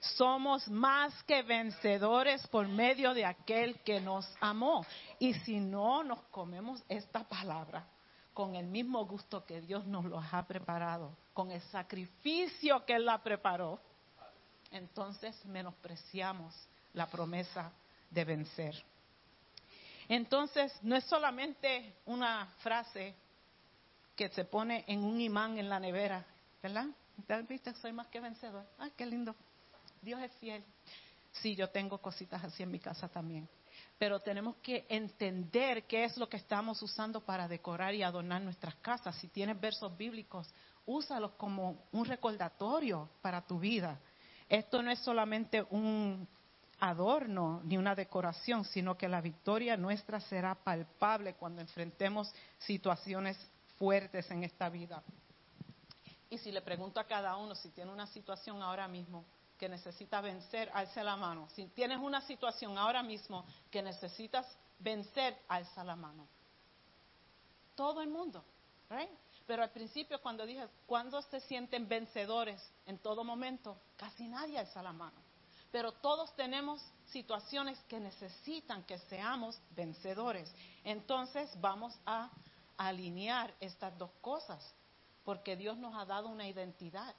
[0.02, 4.84] Somos más que vencedores por medio de aquel que nos amó.
[5.20, 7.86] Y si no nos comemos esta palabra
[8.34, 13.06] con el mismo gusto que Dios nos lo ha preparado, con el sacrificio que Él
[13.06, 13.78] la preparó,
[14.72, 16.52] entonces menospreciamos
[16.94, 17.70] la promesa
[18.10, 18.74] de vencer.
[20.08, 23.14] Entonces, no es solamente una frase
[24.16, 26.26] que se pone en un imán en la nevera,
[26.60, 26.86] ¿verdad?
[27.48, 27.72] ¿Viste?
[27.74, 28.66] Soy más que vencedor.
[28.78, 29.36] Ay, qué lindo.
[30.02, 30.64] Dios es fiel.
[31.40, 33.48] Sí, yo tengo cositas así en mi casa también.
[33.98, 38.74] Pero tenemos que entender qué es lo que estamos usando para decorar y adornar nuestras
[38.76, 39.16] casas.
[39.16, 40.52] Si tienes versos bíblicos,
[40.84, 43.98] úsalos como un recordatorio para tu vida.
[44.48, 46.28] Esto no es solamente un
[46.80, 53.38] adorno ni una decoración, sino que la victoria nuestra será palpable cuando enfrentemos situaciones
[53.78, 55.02] fuertes en esta vida.
[56.28, 59.24] Y si le pregunto a cada uno si tiene una situación ahora mismo
[59.62, 61.48] que necesita vencer, alce la mano.
[61.55, 64.44] Si tienes una situación ahora mismo que necesitas
[64.80, 66.26] vencer, alza la mano.
[67.76, 68.43] Todo el mundo,
[68.90, 69.09] right?
[69.47, 73.78] Pero al principio cuando dije, ¿cuándo se sienten vencedores en todo momento?
[73.97, 75.22] Casi nadie alza la mano.
[75.70, 76.82] Pero todos tenemos
[77.12, 80.52] situaciones que necesitan que seamos vencedores.
[80.82, 82.30] Entonces vamos a
[82.76, 84.74] alinear estas dos cosas,
[85.24, 87.14] porque Dios nos ha dado una identidad.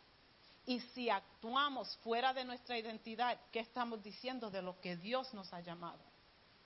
[0.65, 5.53] Y si actuamos fuera de nuestra identidad, ¿qué estamos diciendo de lo que Dios nos
[5.53, 5.99] ha llamado?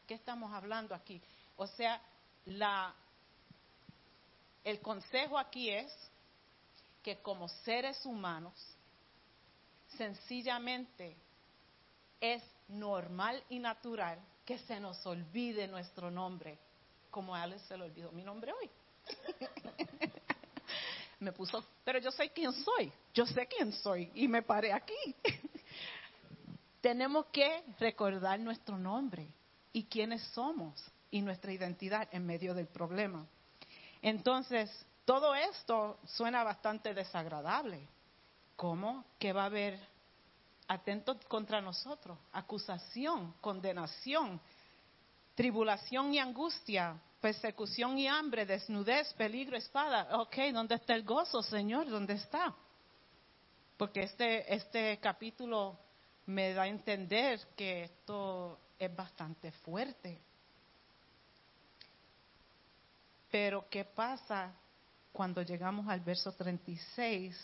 [0.05, 1.21] ¿Qué estamos hablando aquí?
[1.55, 1.99] O sea,
[2.45, 2.93] la,
[4.63, 5.91] el consejo aquí es
[7.01, 8.53] que como seres humanos,
[9.97, 11.15] sencillamente
[12.21, 16.57] es normal y natural que se nos olvide nuestro nombre,
[17.09, 18.69] como a Alex se le olvidó mi nombre hoy.
[21.19, 25.15] me puso, pero yo sé quién soy, yo sé quién soy y me paré aquí.
[26.81, 29.27] Tenemos que recordar nuestro nombre
[29.73, 30.79] y quiénes somos
[31.09, 33.25] y nuestra identidad en medio del problema.
[34.01, 34.69] Entonces,
[35.05, 37.87] todo esto suena bastante desagradable.
[38.55, 39.05] ¿Cómo?
[39.17, 39.79] Que va a haber
[40.67, 44.39] atentos contra nosotros, acusación, condenación,
[45.35, 50.19] tribulación y angustia, persecución y hambre, desnudez, peligro, espada.
[50.19, 51.89] Ok, ¿dónde está el gozo, Señor?
[51.89, 52.55] ¿Dónde está?
[53.77, 55.77] Porque este, este capítulo
[56.25, 60.21] me da a entender que esto es bastante fuerte.
[63.29, 64.53] Pero ¿qué pasa
[65.11, 67.35] cuando llegamos al verso 36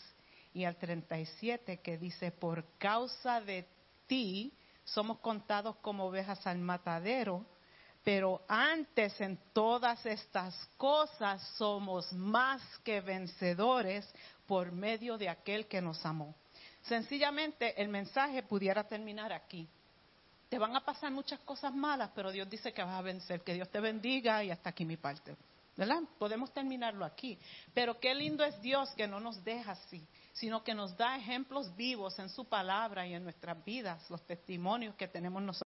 [0.54, 3.66] y al 37 que dice, por causa de
[4.06, 4.52] ti
[4.84, 7.44] somos contados como ovejas al matadero,
[8.04, 14.06] pero antes en todas estas cosas somos más que vencedores
[14.46, 16.34] por medio de aquel que nos amó.
[16.82, 19.66] Sencillamente el mensaje pudiera terminar aquí.
[20.50, 23.40] Te van a pasar muchas cosas malas, pero Dios dice que vas a vencer.
[23.40, 25.34] Que Dios te bendiga y hasta aquí mi parte.
[25.74, 26.02] ¿Verdad?
[26.18, 27.38] Podemos terminarlo aquí.
[27.72, 31.74] Pero qué lindo es Dios que no nos deja así, sino que nos da ejemplos
[31.74, 35.63] vivos en su palabra y en nuestras vidas, los testimonios que tenemos nosotros.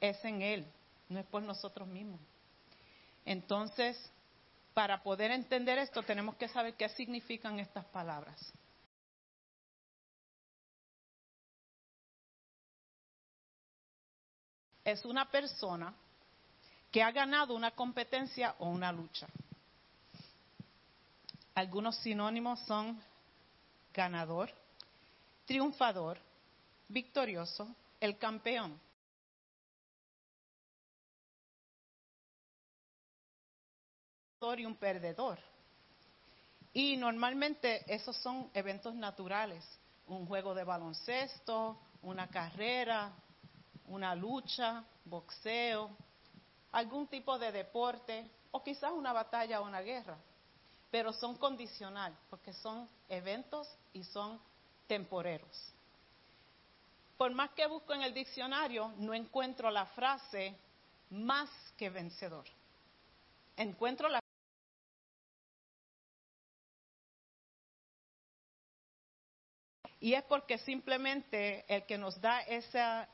[0.00, 0.66] Es en Él,
[1.08, 2.20] no es por nosotros mismos.
[3.24, 3.98] Entonces,
[4.74, 8.52] para poder entender esto, tenemos que saber qué significan estas palabras.
[14.86, 15.92] es una persona
[16.92, 19.26] que ha ganado una competencia o una lucha.
[21.56, 23.02] Algunos sinónimos son
[23.92, 24.48] ganador,
[25.44, 26.18] triunfador,
[26.88, 27.66] victorioso,
[27.98, 28.80] el campeón.
[34.40, 35.38] Y un perdedor.
[36.74, 39.64] Y normalmente esos son eventos naturales,
[40.08, 43.12] un juego de baloncesto, una carrera,
[43.88, 45.90] una lucha, boxeo,
[46.72, 50.18] algún tipo de deporte o quizás una batalla o una guerra.
[50.90, 54.38] Pero son condicional porque son eventos y son
[54.86, 55.72] temporeros.
[57.16, 60.54] Por más que busco en el diccionario, no encuentro la frase
[61.10, 61.48] más
[61.78, 62.44] que vencedor.
[63.56, 64.20] Encuentro la
[70.06, 73.08] Y es porque simplemente el que nos da esa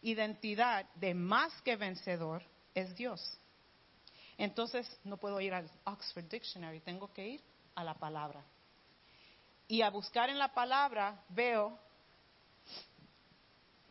[0.00, 2.42] identidad de más que vencedor
[2.74, 3.38] es Dios.
[4.38, 7.42] Entonces no puedo ir al Oxford Dictionary, tengo que ir
[7.74, 8.42] a la palabra.
[9.66, 11.78] Y a buscar en la palabra veo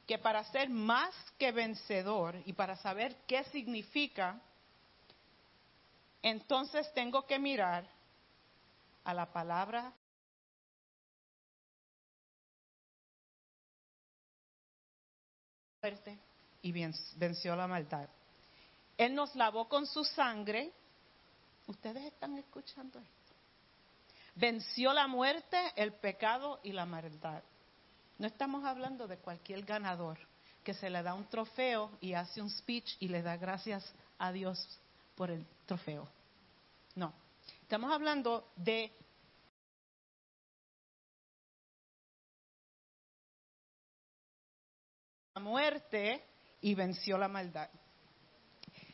[0.08, 4.42] que para ser más que vencedor y para saber qué significa,
[6.24, 7.88] entonces tengo que mirar
[9.04, 9.94] a la palabra
[16.62, 18.10] y venció la maldad.
[18.98, 20.72] Él nos lavó con su sangre.
[21.68, 23.14] Ustedes están escuchando esto.
[24.36, 27.44] Venció la muerte, el pecado y la maldad.
[28.18, 30.18] No estamos hablando de cualquier ganador
[30.64, 33.86] que se le da un trofeo y hace un speech y le da gracias
[34.18, 34.80] a Dios
[35.16, 36.08] por el trofeo.
[36.96, 37.14] No.
[37.62, 38.92] Estamos hablando de
[45.40, 46.24] muerte
[46.62, 47.70] y venció la maldad.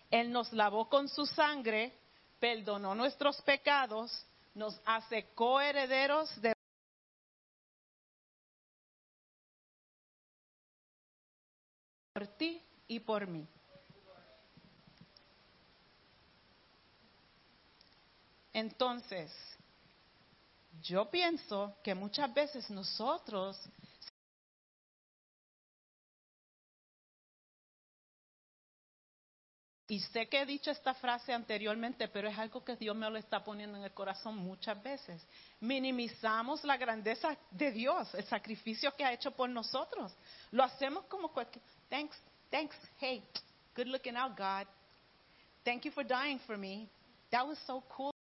[0.09, 1.97] Él nos lavó con su sangre,
[2.39, 6.53] perdonó nuestros pecados, nos hace coherederos de
[12.13, 13.47] por ti y por mí.
[18.53, 19.31] Entonces,
[20.83, 23.59] yo pienso que muchas veces nosotros
[29.93, 33.15] Y sé que he dicho esta frase anteriormente, pero es algo que Dios me lo
[33.15, 35.23] está poniendo en el corazón muchas veces.
[35.59, 40.11] Minimizamos la grandeza de Dios, el sacrificio que ha hecho por nosotros.
[40.49, 41.63] Lo hacemos como cualquier.
[41.91, 42.17] Thanks,
[42.49, 43.23] thanks, hey,
[43.75, 44.65] good looking out, God.
[45.63, 46.89] Thank you for dying for me.
[47.29, 48.11] That was so cool.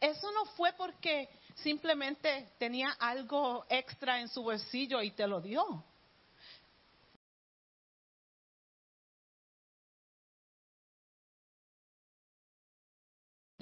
[0.00, 5.84] Eso no fue porque simplemente tenía algo extra en su bolsillo y te lo dio.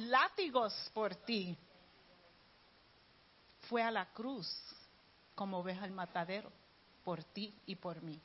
[0.02, 1.56] Látigos por ti.
[3.68, 4.48] Fue a la cruz
[5.34, 6.50] como oveja al matadero,
[7.04, 8.20] por ti y por mí.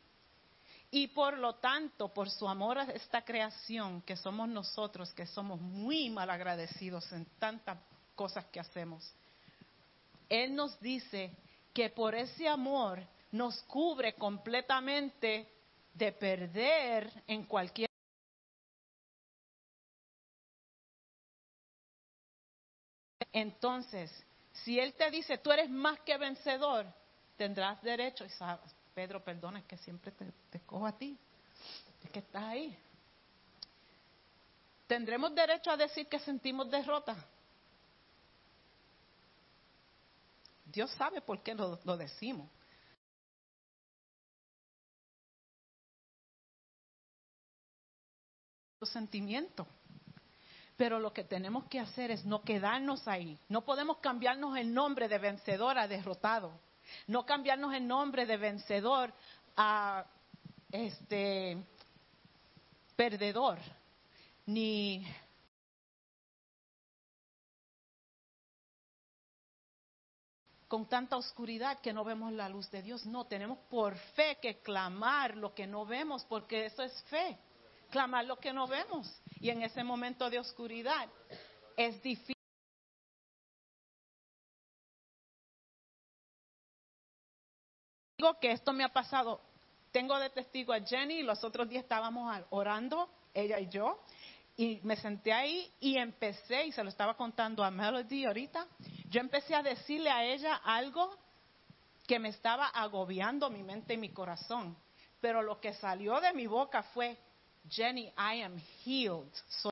[0.90, 5.60] Y por lo tanto, por su amor a esta creación, que somos nosotros, que somos
[5.60, 7.78] muy mal agradecidos en tantas
[8.16, 9.14] cosas que hacemos,
[10.30, 11.36] Él nos dice
[11.74, 15.52] que por ese amor nos cubre completamente
[15.94, 17.87] de perder en cualquier
[23.40, 24.12] Entonces,
[24.52, 26.88] si Él te dice, tú eres más que vencedor,
[27.36, 31.16] tendrás derecho, y sabes, Pedro, perdona, es que siempre te, te cojo a ti,
[32.04, 32.76] es que estás ahí.
[34.88, 37.16] ¿Tendremos derecho a decir que sentimos derrota?
[40.66, 42.50] Dios sabe por qué lo, lo decimos.
[48.86, 49.68] sentimiento.
[50.78, 53.38] Pero lo que tenemos que hacer es no quedarnos ahí.
[53.50, 56.52] No podemos cambiarnos el nombre de vencedor a derrotado.
[57.08, 59.12] No cambiarnos el nombre de vencedor
[59.58, 60.06] a
[60.72, 61.58] este
[62.96, 63.58] perdedor.
[64.46, 65.04] Ni
[70.68, 73.06] con tanta oscuridad que no vemos la luz de Dios.
[73.06, 77.38] No, tenemos por fe que clamar lo que no vemos, porque eso es fe.
[77.90, 79.22] Clamar lo que no vemos.
[79.40, 81.10] Y en ese momento de oscuridad
[81.76, 82.36] es difícil.
[88.18, 89.42] Digo que esto me ha pasado.
[89.92, 94.04] Tengo de testigo a Jenny, los otros días estábamos orando, ella y yo,
[94.56, 98.68] y me senté ahí y empecé, y se lo estaba contando a Melody ahorita,
[99.06, 101.16] yo empecé a decirle a ella algo
[102.08, 104.76] que me estaba agobiando mi mente y mi corazón.
[105.22, 107.18] Pero lo que salió de mi boca fue,
[107.70, 109.32] Jenny, I am healed.
[109.62, 109.70] So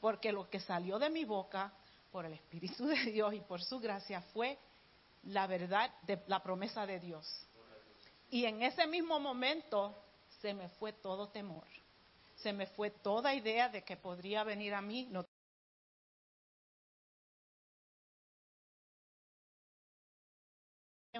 [0.00, 1.72] porque lo que salió de mi boca
[2.10, 4.58] por el Espíritu de Dios y por su gracia fue
[5.24, 7.46] la verdad de la promesa de Dios.
[8.30, 9.94] Y en ese mismo momento
[10.40, 11.66] se me fue todo temor,
[12.36, 15.06] se me fue toda idea de que podría venir a mí.
[15.10, 15.24] No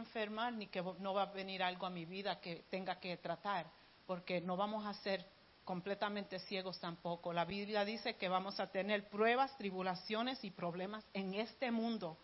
[0.01, 3.67] enfermar ni que no va a venir algo a mi vida que tenga que tratar,
[4.07, 5.25] porque no vamos a ser
[5.65, 7.33] completamente ciegos tampoco.
[7.33, 12.19] La Biblia dice que vamos a tener pruebas, tribulaciones y problemas en este mundo.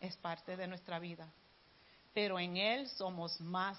[0.00, 1.28] Es parte de nuestra vida.
[2.14, 3.78] Pero en Él somos más.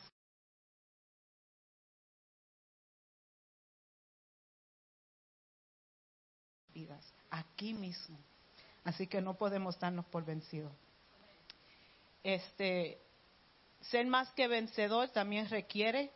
[6.73, 8.17] vidas, aquí mismo.
[8.83, 10.73] Así que no podemos darnos por vencidos.
[12.23, 13.01] Este,
[13.81, 16.09] ser más que vencedor también requiere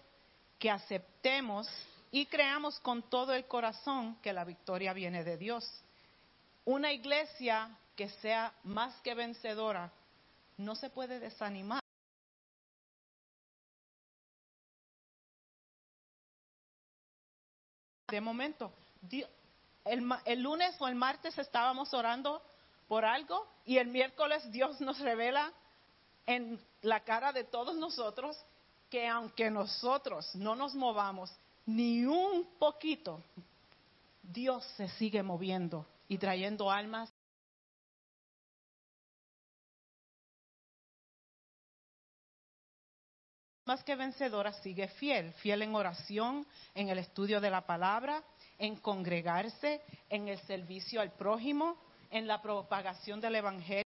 [0.57, 1.67] que aceptemos
[2.11, 5.69] y creamos con todo el corazón que la victoria viene de Dios.
[6.63, 9.91] Una iglesia que sea más que vencedora
[10.57, 11.81] no se puede desanimar.
[18.09, 18.71] De momento,
[19.83, 22.41] el, el lunes o el martes estábamos orando
[22.87, 25.51] por algo y el miércoles Dios nos revela
[26.27, 28.37] en la cara de todos nosotros
[28.89, 31.31] que aunque nosotros no nos movamos
[31.65, 33.21] ni un poquito,
[34.21, 37.11] Dios se sigue moviendo y trayendo almas.
[43.65, 48.23] Más que vencedora, sigue fiel, fiel en oración, en el estudio de la palabra,
[48.57, 51.77] en congregarse, en el servicio al prójimo,
[52.09, 53.86] en la propagación del Evangelio.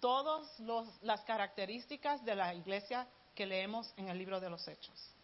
[0.00, 0.58] Todas
[1.02, 5.14] las características de la iglesia que leemos en el libro de los Hechos.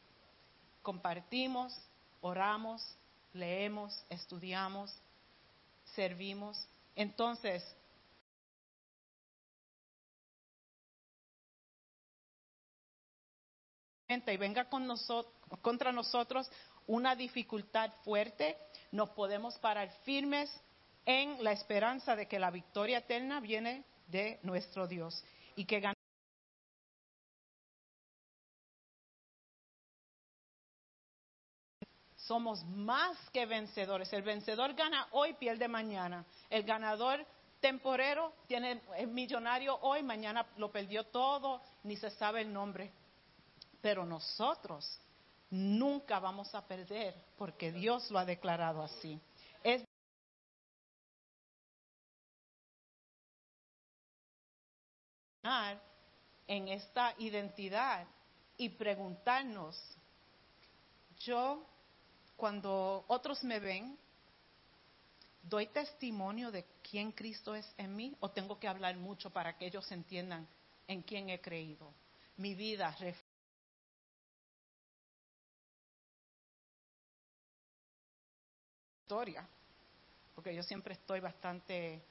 [0.82, 1.76] Compartimos,
[2.20, 2.96] oramos,
[3.32, 4.94] leemos, estudiamos,
[5.94, 6.68] servimos.
[6.94, 7.64] Entonces,
[14.08, 16.50] y venga con nosotros, contra nosotros
[16.86, 18.56] una dificultad fuerte,
[18.92, 20.50] nos podemos parar firmes
[21.04, 25.24] en la esperanza de que la victoria eterna viene de nuestro Dios
[25.54, 25.96] y que ganamos.
[32.16, 34.12] Somos más que vencedores.
[34.12, 36.24] El vencedor gana hoy, pierde mañana.
[36.50, 37.24] El ganador
[37.60, 42.90] temporero tiene es millonario hoy, mañana lo perdió todo, ni se sabe el nombre.
[43.80, 45.00] Pero nosotros
[45.50, 49.20] nunca vamos a perder porque Dios lo ha declarado así.
[49.62, 49.84] Es
[56.46, 58.06] en esta identidad
[58.56, 59.76] y preguntarnos,
[61.20, 61.64] yo
[62.36, 63.98] cuando otros me ven,
[65.42, 69.66] ¿doy testimonio de quién Cristo es en mí o tengo que hablar mucho para que
[69.66, 70.46] ellos entiendan
[70.86, 71.92] en quién he creído?
[72.36, 72.94] Mi vida
[79.02, 79.46] historia,
[80.34, 82.02] porque yo siempre estoy bastante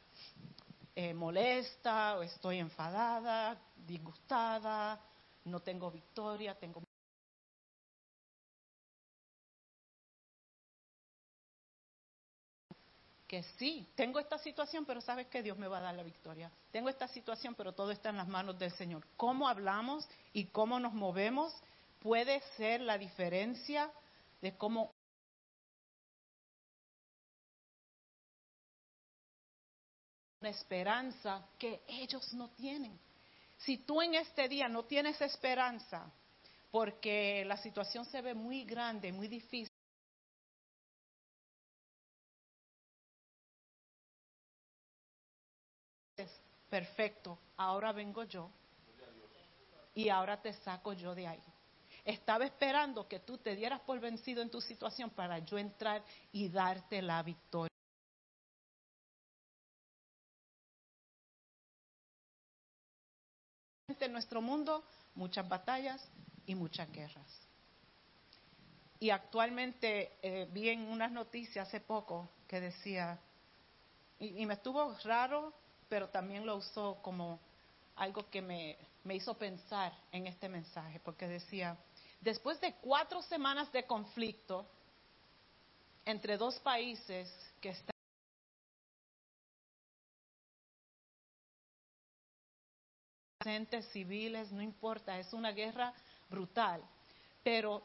[0.95, 4.99] eh, molesta o estoy enfadada, disgustada,
[5.43, 6.81] no tengo victoria, tengo
[13.27, 16.49] que sí, tengo esta situación, pero sabes que Dios me va a dar la victoria.
[16.71, 19.05] Tengo esta situación, pero todo está en las manos del Señor.
[19.17, 21.53] Cómo hablamos y cómo nos movemos
[21.99, 23.91] puede ser la diferencia
[24.41, 24.94] de cómo
[30.45, 32.99] una esperanza que ellos no tienen.
[33.57, 36.11] Si tú en este día no tienes esperanza,
[36.69, 39.71] porque la situación se ve muy grande, muy difícil,
[46.69, 48.51] perfecto, ahora vengo yo
[49.95, 51.43] y ahora te saco yo de ahí.
[52.03, 56.49] Estaba esperando que tú te dieras por vencido en tu situación para yo entrar y
[56.49, 57.74] darte la victoria.
[64.05, 64.83] En nuestro mundo,
[65.15, 66.07] muchas batallas
[66.45, 67.25] y muchas guerras.
[68.99, 73.19] Y actualmente eh, vi en unas noticias hace poco que decía,
[74.19, 75.53] y, me estuvo raro
[75.89, 77.39] pero también lo usó como
[77.95, 81.75] algo que me, me hizo pensar en este mensaje, porque decía,
[82.21, 84.67] después de cuatro semanas de conflicto
[86.05, 87.94] entre dos países que están
[93.91, 95.93] civiles, no importa, es una guerra
[96.29, 96.81] brutal.
[97.43, 97.83] Pero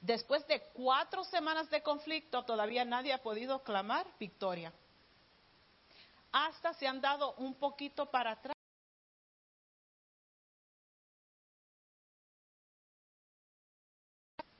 [0.00, 4.72] después de cuatro semanas de conflicto, todavía nadie ha podido clamar victoria
[6.34, 8.56] hasta se han dado un poquito para atrás.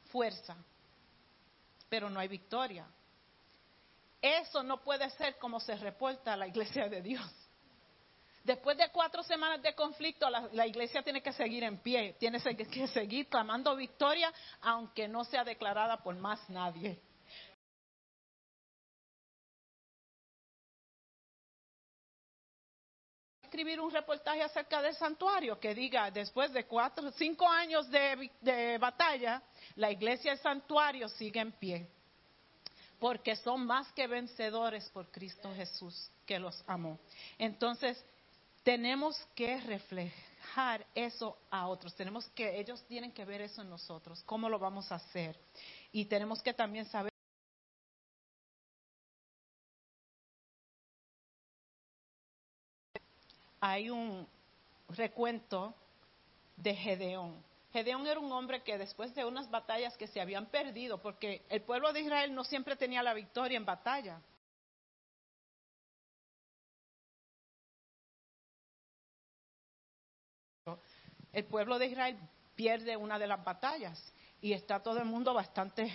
[0.04, 0.56] Fuerza,
[1.88, 2.86] pero no hay victoria.
[4.22, 7.28] Eso no puede ser como se reporta a la iglesia de Dios.
[8.44, 12.86] Después de cuatro semanas de conflicto, la, iglesia tiene que seguir en pie, tiene que
[12.88, 14.30] seguir clamando victoria,
[14.60, 17.00] aunque no sea declarada por más nadie.
[23.54, 28.78] escribir un reportaje acerca del santuario que diga, después de cuatro, cinco años de, de
[28.78, 29.40] batalla,
[29.76, 31.88] la iglesia del santuario sigue en pie.
[32.98, 36.98] Porque son más que vencedores por Cristo Jesús, que los amó.
[37.38, 38.04] Entonces,
[38.64, 41.94] tenemos que reflejar eso a otros.
[41.94, 44.22] Tenemos que, ellos tienen que ver eso en nosotros.
[44.24, 45.38] ¿Cómo lo vamos a hacer?
[45.92, 47.12] Y tenemos que también saber
[53.60, 54.26] hay un
[54.88, 55.74] recuento
[56.56, 57.42] de Gedeón.
[57.72, 61.62] Gedeón era un hombre que después de unas batallas que se habían perdido, porque el
[61.62, 64.20] pueblo de Israel no siempre tenía la victoria en batalla.
[71.34, 72.16] El pueblo de Israel
[72.54, 74.00] pierde una de las batallas
[74.40, 75.92] y está todo el mundo bastante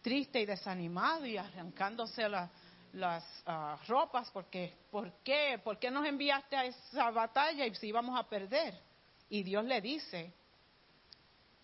[0.00, 2.48] triste y desanimado y arrancándose la,
[2.92, 5.60] las uh, ropas porque ¿por qué?
[5.64, 8.80] ¿Por qué nos enviaste a esa batalla y si íbamos a perder?
[9.28, 10.32] Y Dios le dice,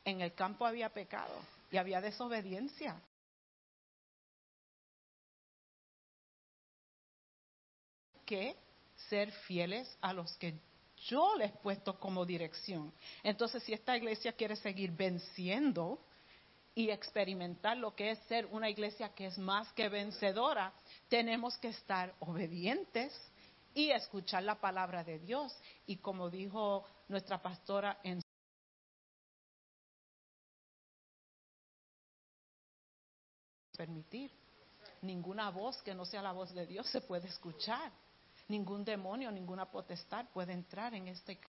[0.04, 1.38] En el campo había pecado
[1.70, 3.00] y había desobediencia.
[8.26, 8.56] Que
[9.08, 10.58] ser fieles a los que
[11.06, 12.92] yo les he puesto como dirección.
[13.22, 15.98] Entonces, si esta iglesia quiere seguir venciendo
[16.74, 20.72] y experimentar lo que es ser una iglesia que es más que vencedora,
[21.08, 23.12] tenemos que estar obedientes
[23.74, 25.54] y escuchar la palabra de Dios.
[25.86, 28.20] Y como dijo nuestra pastora en
[33.76, 34.30] permitir.
[35.00, 37.90] Ninguna voz que no sea la voz de Dios se puede escuchar.
[38.48, 41.40] Ningún demonio, ninguna potestad puede entrar en este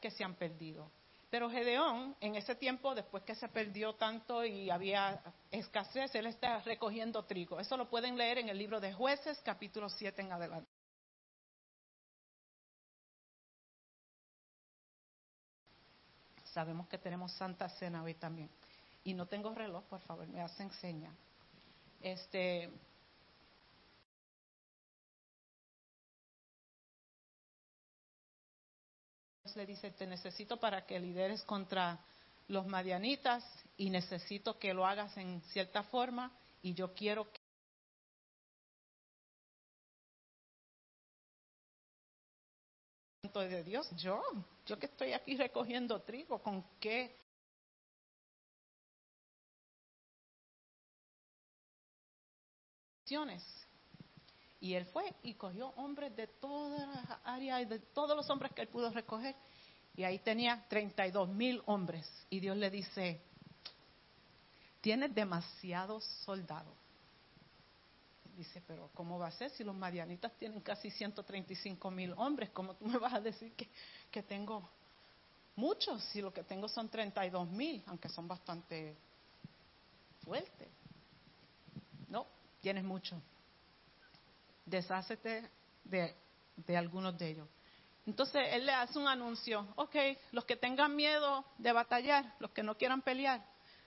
[0.00, 0.90] que se han perdido.
[1.30, 6.58] Pero Gedeón, en ese tiempo, después que se perdió tanto y había escasez, él está
[6.60, 7.58] recogiendo trigo.
[7.58, 10.70] Eso lo pueden leer en el libro de Jueces, capítulo 7 en adelante.
[16.52, 18.50] Sabemos que tenemos Santa Cena hoy también.
[19.04, 21.12] Y no tengo reloj, por favor, me hacen seña.
[22.00, 22.70] Este,
[29.56, 31.98] le dice, te necesito para que lideres contra
[32.48, 33.44] los madianitas
[33.76, 37.40] y necesito que lo hagas en cierta forma y yo quiero que
[43.40, 44.22] de Dios, yo,
[44.66, 47.16] yo que estoy aquí recogiendo trigo, ¿con qué?
[54.60, 58.52] Y él fue y cogió hombres de todas las áreas y de todos los hombres
[58.52, 59.34] que él pudo recoger.
[59.96, 62.08] Y ahí tenía 32 mil hombres.
[62.30, 63.20] Y Dios le dice,
[64.80, 66.74] tienes demasiados soldados.
[68.36, 72.50] Dice, pero ¿cómo va a ser si los madianitas tienen casi 135 mil hombres?
[72.50, 73.68] ¿Cómo tú me vas a decir que,
[74.10, 74.66] que tengo
[75.56, 78.96] muchos si lo que tengo son 32 mil, aunque son bastante
[80.24, 80.68] fuertes?
[82.62, 83.20] Tienes mucho.
[84.64, 85.50] Deshácete
[85.84, 86.14] de,
[86.76, 87.48] algunos de ellos.
[88.06, 89.96] Entonces él le hace un anuncio, ok,
[90.30, 93.44] los que tengan miedo de batallar, los que no quieran pelear,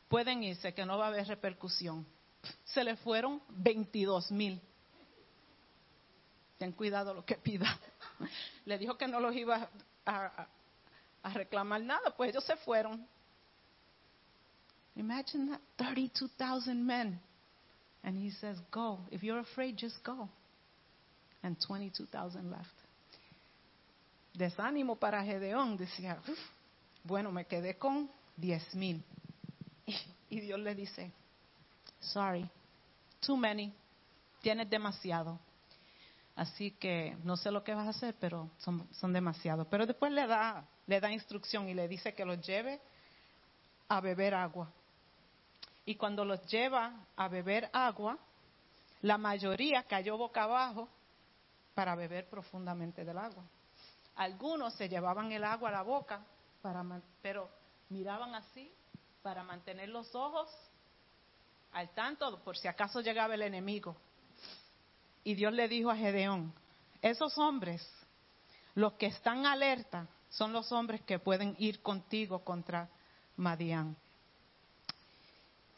[0.10, 2.06] pueden irse, que no va a haber repercusión.
[2.66, 4.62] Se le fueron 22 mil.
[6.58, 7.80] Ten cuidado lo que pida.
[8.66, 9.70] Le dijo que no los iba
[10.06, 10.48] a,
[11.24, 13.06] a reclamar nada, pues ellos se fueron.
[14.96, 17.22] Imagine that 32,000 men.
[18.06, 19.00] And he says, Go.
[19.12, 20.30] If you're afraid, just go.
[21.44, 22.70] And 22,000 left.
[24.38, 25.76] Desánimo para Gedeón.
[25.76, 26.38] Decía, "Uf,
[27.04, 29.04] bueno, me quedé con 10 mil.
[29.88, 29.96] Y,
[30.30, 31.12] y Dios le dice,
[32.00, 32.50] Sorry,
[33.20, 33.72] too many.
[34.42, 35.40] Tienes demasiado.
[36.36, 39.68] Así que no sé lo que vas a hacer, pero son, son demasiados.
[39.70, 42.82] Pero después le da, le da instrucción y le dice que los lleve
[43.88, 44.72] a beber agua.
[45.86, 48.18] Y cuando los lleva a beber agua,
[49.02, 50.90] la mayoría cayó boca abajo
[51.76, 53.44] para beber profundamente del agua.
[54.16, 56.26] Algunos se llevaban el agua a la boca,
[56.62, 56.84] para,
[57.22, 57.50] pero
[57.90, 58.72] miraban así
[59.22, 60.50] para mantener los ojos
[61.74, 63.96] al tanto por si acaso llegaba el enemigo.
[65.24, 66.54] Y Dios le dijo a Gedeón,
[67.02, 67.86] esos hombres,
[68.76, 72.90] los que están alerta, son los hombres que pueden ir contigo contra
[73.36, 73.98] Madián.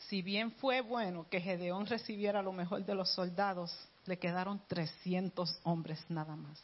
[0.08, 3.76] Si bien fue bueno que Gedeón recibiera lo mejor de los soldados,
[4.06, 6.58] le quedaron 300 hombres nada más,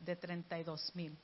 [0.00, 1.16] de 32 mil.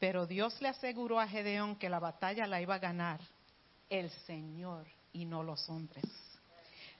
[0.00, 3.20] Pero Dios le aseguró a Gedeón que la batalla la iba a ganar
[3.88, 6.04] el Señor y no los hombres.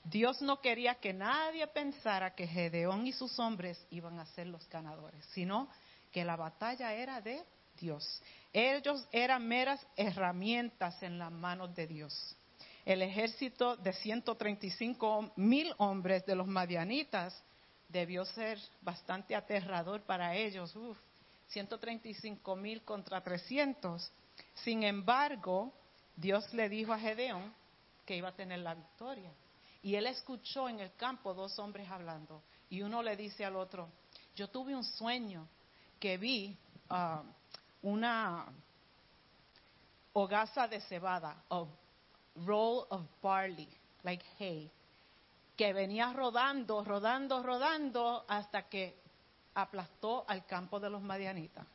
[0.04, 4.68] Dios no quería que nadie pensara que Gedeón y sus hombres iban a ser los
[4.68, 5.68] ganadores, sino
[6.12, 7.42] que la batalla era de
[7.82, 8.22] Dios.
[8.52, 12.36] Ellos eran meras herramientas en las manos de Dios.
[12.84, 17.42] El ejército de 135 mil hombres de los madianitas
[17.88, 20.74] debió ser bastante aterrador para ellos.
[20.76, 20.96] Uf,
[21.48, 24.10] 135 mil contra 300.
[24.54, 25.72] Sin embargo,
[26.16, 27.52] Dios le dijo a Gedeón
[28.06, 29.30] que iba a tener la victoria.
[29.82, 32.42] Y él escuchó en el campo dos hombres hablando.
[32.70, 33.88] Y uno le dice al otro,
[34.36, 35.48] yo tuve un sueño
[35.98, 36.56] que vi
[36.88, 37.22] ah,
[37.82, 38.46] una
[40.12, 41.64] hogaza de cebada, a
[42.46, 43.68] roll of barley,
[44.02, 44.70] like hay,
[45.56, 48.96] que venía rodando, rodando, rodando hasta que
[49.54, 51.66] aplastó al campo de los madianitas.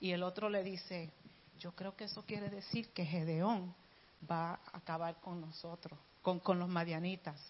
[0.00, 1.10] Y el otro le dice,
[1.58, 3.74] yo creo que eso quiere decir que Gedeón
[4.30, 7.40] va a acabar con nosotros, con, con los madianitas.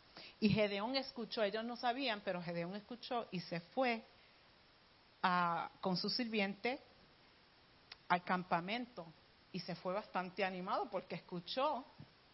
[0.41, 4.05] Y Gedeón escuchó, ellos no sabían, pero Gedeón escuchó y se fue
[5.81, 6.81] con su sirviente
[8.09, 9.07] al campamento
[9.53, 11.85] y se fue bastante animado porque escuchó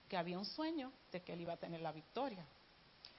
[0.08, 2.44] que había un sueño de que él iba a tener la victoria.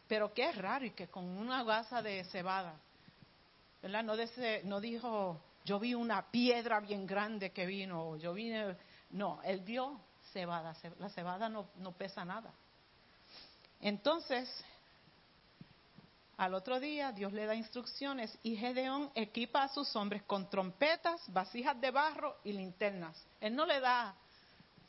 [0.07, 2.76] Pero qué raro y que con una gasa de cebada,
[3.82, 4.03] ¿verdad?
[4.03, 8.77] No, dese- no dijo, yo vi una piedra bien grande que vino, yo vine,
[9.11, 9.99] no, él vio
[10.32, 12.53] cebada, Ce- la cebada no, no pesa nada.
[13.82, 14.49] Entonces,
[16.38, 21.22] al otro día Dios le da instrucciones y Gedeón equipa a sus hombres con trompetas,
[21.32, 23.16] vasijas de barro y linternas.
[23.40, 24.16] Él no le da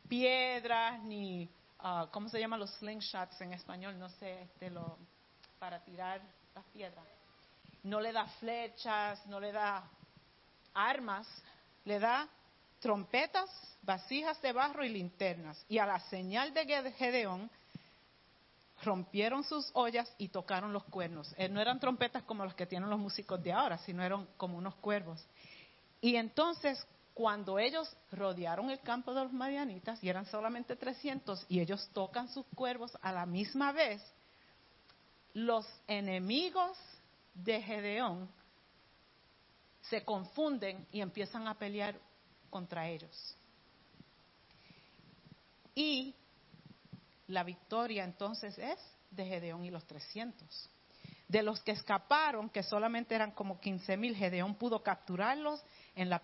[0.09, 1.49] piedras ni,
[1.81, 3.99] ah, ¿cómo se llaman los slingshots en español?
[3.99, 4.99] No sé, este, lo,
[5.59, 6.21] para tirar
[6.55, 7.05] las piedras.
[7.83, 9.85] No le da flechas, no le da
[10.75, 11.27] armas,
[11.85, 12.29] le da
[12.81, 13.49] trompetas,
[13.83, 15.65] vasijas de barro y linternas.
[15.69, 17.51] Y a la señal de Gede- Gedeón,
[18.83, 21.35] rompieron sus ollas y tocaron los cuernos.
[21.39, 24.59] Eh, no eran trompetas como los que tienen los músicos de ahora, sino eran como
[24.59, 25.25] unos cuervos.
[26.01, 31.61] Y entonces, cuando ellos rodearon el campo de los madianitas, y eran solamente 300, y
[31.61, 34.03] ellos tocan sus cuervos a la misma vez,
[35.33, 36.79] los enemigos
[37.35, 38.29] de Gedeón
[39.83, 41.99] se confunden y empiezan a pelear
[42.51, 43.37] contra ellos.
[45.75, 46.15] Y
[47.29, 48.79] la victoria entonces es
[49.11, 50.71] de Gedeón y los 300.
[51.29, 55.61] De los que escaparon, que solamente eran como 15 mil, Gedeón pudo capturarlos
[55.97, 56.23] en, la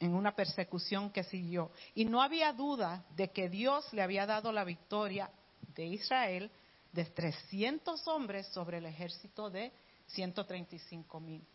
[0.00, 1.70] en una persecución que siguió.
[1.94, 5.30] Y no había duda de que Dios le había dado la victoria
[5.74, 6.50] de Israel
[6.92, 9.72] de 300 hombres sobre el ejército de
[10.06, 11.46] 135 mil.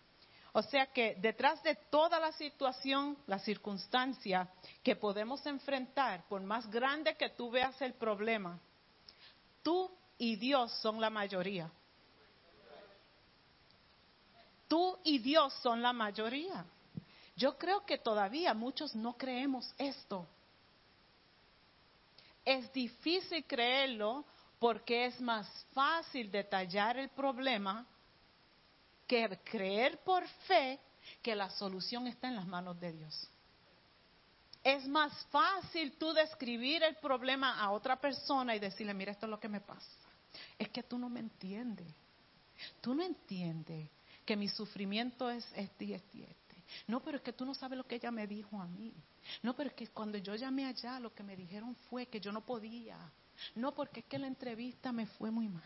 [0.54, 4.50] O sea que detrás de toda la situación, la circunstancia
[4.84, 8.60] que podemos enfrentar, por más grande que tú veas el problema,
[9.64, 11.72] tú y Dios son la mayoría.
[14.68, 16.66] Tú y Dios son la mayoría.
[17.36, 20.28] Yo creo que todavía muchos no creemos esto.
[22.46, 24.26] Es difícil creerlo
[24.60, 27.86] porque es más fácil detallar el problema
[29.08, 30.80] que creer por fe
[31.22, 33.30] que la solución está en las manos de Dios.
[34.70, 39.30] Es más fácil tú describir el problema a otra persona y decirle, mira, esto es
[39.32, 39.90] lo que me pasa.
[40.60, 41.88] Es que tú no me entiendes.
[42.80, 43.90] Tú no entiendes
[44.24, 46.56] que mi sufrimiento es este y este y este.
[46.86, 48.94] No, pero es que tú no sabes lo que ella me dijo a mí.
[49.42, 52.32] No, pero es que cuando yo llamé allá, lo que me dijeron fue que yo
[52.32, 52.96] no podía.
[53.56, 55.64] No, porque es que la entrevista me fue muy mal.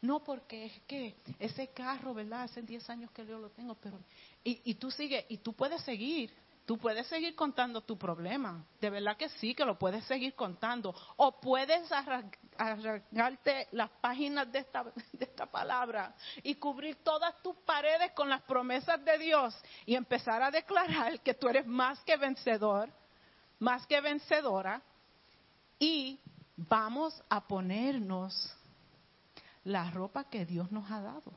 [0.00, 2.44] No, porque es que ese carro, ¿verdad?
[2.44, 3.98] Hace 10 años que yo lo tengo, pero...
[4.42, 6.32] Y, y tú sigues, y tú puedes seguir,
[6.66, 8.64] tú puedes seguir contando tu problema.
[8.80, 10.94] De verdad que sí, que lo puedes seguir contando.
[11.16, 17.56] O puedes arran- arrancarte las páginas de esta, de esta palabra y cubrir todas tus
[17.58, 19.54] paredes con las promesas de Dios
[19.86, 22.90] y empezar a declarar que tú eres más que vencedor,
[23.58, 24.80] más que vencedora.
[25.78, 26.20] Y
[26.56, 28.54] vamos a ponernos
[29.64, 31.32] la ropa que Dios nos ha dado.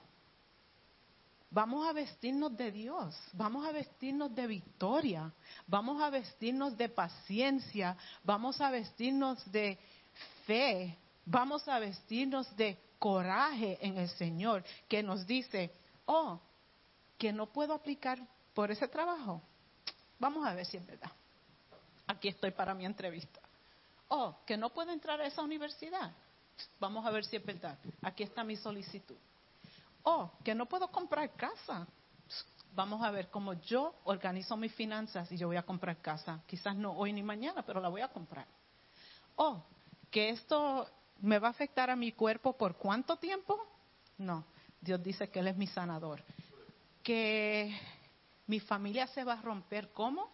[1.53, 5.31] Vamos a vestirnos de Dios, vamos a vestirnos de victoria,
[5.67, 9.77] vamos a vestirnos de paciencia, vamos a vestirnos de
[10.47, 15.71] fe, vamos a vestirnos de coraje en el Señor, que nos dice,
[16.07, 16.39] oh,
[17.19, 18.17] que no puedo aplicar
[18.55, 19.39] por ese trabajo.
[20.17, 21.11] Vamos a ver si es verdad.
[22.07, 23.39] Aquí estoy para mi entrevista.
[24.07, 26.13] Oh, que no puedo entrar a esa universidad.
[26.79, 27.77] Vamos a ver si es verdad.
[28.01, 29.17] Aquí está mi solicitud.
[30.03, 31.87] Oh, que no puedo comprar casa.
[32.75, 36.41] Vamos a ver cómo yo organizo mis finanzas y yo voy a comprar casa.
[36.47, 38.47] Quizás no hoy ni mañana, pero la voy a comprar.
[39.35, 39.63] Oh,
[40.09, 40.87] que esto
[41.21, 43.57] me va a afectar a mi cuerpo por cuánto tiempo?
[44.17, 44.45] No,
[44.81, 46.23] Dios dice que Él es mi sanador.
[47.01, 47.77] Que
[48.47, 50.29] mi familia se va a romper, ¿cómo?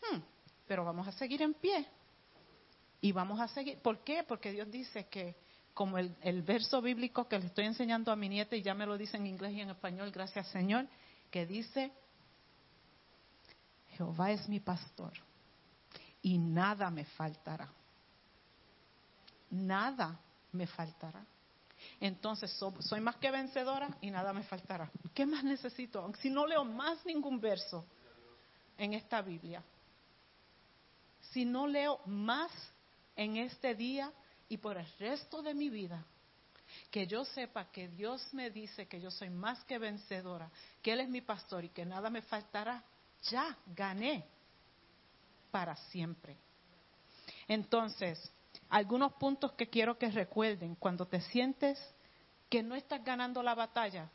[0.00, 0.18] Hmm,
[0.66, 1.86] pero vamos a seguir en pie.
[3.00, 3.78] Y vamos a seguir.
[3.80, 4.22] ¿Por qué?
[4.22, 5.36] Porque Dios dice que,
[5.74, 8.96] como el, verso bíblico que le estoy enseñando a mi nieta, y ya me lo
[8.96, 10.86] dice en inglés y en español, gracias Señor,
[11.30, 11.92] que dice,
[13.90, 15.12] Jehová es mi pastor
[16.22, 17.68] y nada me faltará.
[19.50, 20.18] Nada
[20.52, 21.24] me faltará.
[22.00, 24.90] Entonces so- soy más que vencedora y nada me faltará.
[25.12, 26.10] ¿Qué más necesito?
[26.20, 27.84] Si no leo más ningún verso
[28.78, 29.62] en esta Biblia,
[31.32, 32.50] si no leo más
[33.16, 34.12] en este día
[34.48, 36.04] y por el resto de mi vida,
[36.90, 40.50] que yo sepa que Dios me dice que yo soy más que vencedora,
[40.82, 42.82] que Él es mi pastor y que nada me faltará,
[43.22, 44.24] ya gané
[45.50, 46.36] para siempre.
[47.46, 48.32] Entonces,
[48.70, 51.78] algunos puntos que quiero que recuerden cuando te sientes
[52.48, 54.10] que no estás ganando la batalla.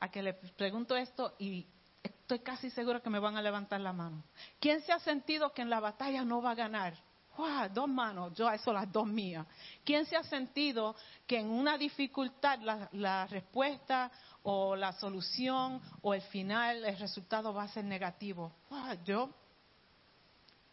[0.00, 1.66] A que le pregunto esto y
[2.02, 4.22] estoy casi segura que me van a levantar la mano.
[4.60, 6.94] ¿Quién se ha sentido que en la batalla no va a ganar?
[7.38, 7.68] ¡Wow!
[7.72, 9.46] Dos manos, yo a eso las dos mías.
[9.84, 10.94] ¿Quién se ha sentido
[11.26, 14.10] que en una dificultad la, la respuesta
[14.42, 18.52] o la solución o el final, el resultado va a ser negativo?
[18.68, 19.04] ¡Wow!
[19.04, 19.30] Yo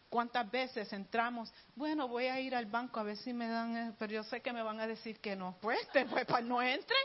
[0.08, 1.52] ¿Cuántas veces entramos?
[1.74, 4.40] Bueno, voy a ir al banco a ver si me dan, eh, pero yo sé
[4.40, 5.56] que me van a decir que no.
[5.60, 6.96] Pues, te, pues, no entre,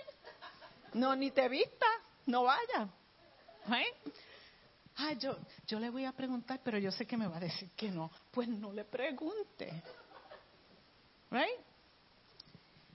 [0.93, 1.87] no ni te vista,
[2.27, 2.87] no vaya.
[3.73, 4.11] ¿Eh?
[4.97, 5.37] Ah, yo,
[5.67, 8.11] yo le voy a preguntar, pero yo sé que me va a decir que no.
[8.31, 9.83] Pues no le pregunte.
[11.29, 11.59] ¿Right?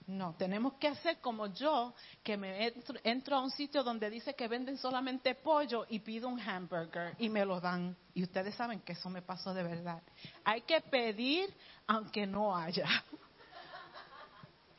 [0.07, 1.93] No, tenemos que hacer como yo,
[2.23, 6.29] que me entro, entro, a un sitio donde dice que venden solamente pollo y pido
[6.29, 7.97] un hamburger y me lo dan.
[8.15, 10.01] Y ustedes saben que eso me pasó de verdad.
[10.45, 11.53] Hay que pedir
[11.89, 12.87] aunque no haya.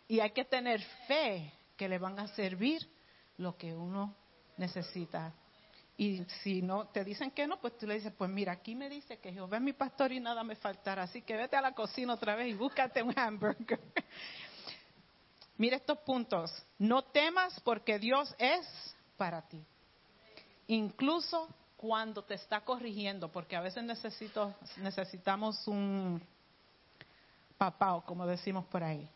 [0.07, 2.89] Y hay que tener fe que le van a servir
[3.37, 4.15] lo que uno
[4.55, 5.33] necesita.
[5.99, 8.87] Y si no te dicen que no, pues tú le dices, pues mira, aquí me
[8.87, 11.03] dice que Jehová es mi pastor y nada me faltará.
[11.03, 13.79] Así que vete a la cocina otra vez y búscate un hamburger.
[15.57, 16.53] Mira estos puntos.
[16.77, 18.67] No temas porque Dios es
[19.17, 19.65] para ti.
[20.67, 26.21] Incluso cuando te está corrigiendo, porque a veces necesito, necesitamos un
[27.57, 29.09] papá, como decimos por ahí.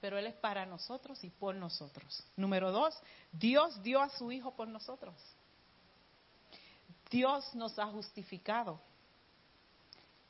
[0.00, 2.22] Pero Él es para nosotros y por nosotros.
[2.36, 2.98] Número dos,
[3.32, 5.14] Dios dio a su Hijo por nosotros.
[7.14, 8.80] Dios nos ha justificado.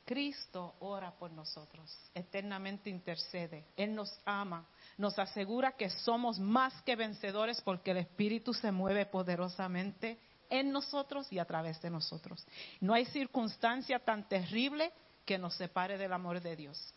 [0.05, 3.65] Cristo ora por nosotros, eternamente intercede.
[3.75, 9.07] Él nos ama, nos asegura que somos más que vencedores porque el Espíritu se mueve
[9.07, 12.45] poderosamente en nosotros y a través de nosotros.
[12.79, 14.93] No hay circunstancia tan terrible
[15.25, 16.93] que nos separe del amor de Dios.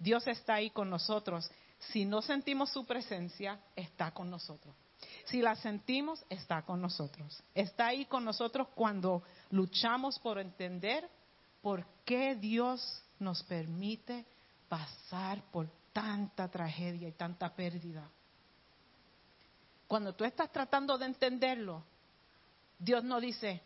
[0.00, 1.48] Dios está ahí con nosotros.
[1.78, 4.74] Si no sentimos su presencia, está con nosotros.
[5.30, 7.42] Si la sentimos, está con nosotros.
[7.54, 11.08] Está ahí con nosotros cuando luchamos por entender
[11.60, 14.24] por qué Dios nos permite
[14.68, 18.08] pasar por tanta tragedia y tanta pérdida.
[19.86, 21.82] Cuando tú estás tratando de entenderlo,
[22.78, 23.60] Dios no dice,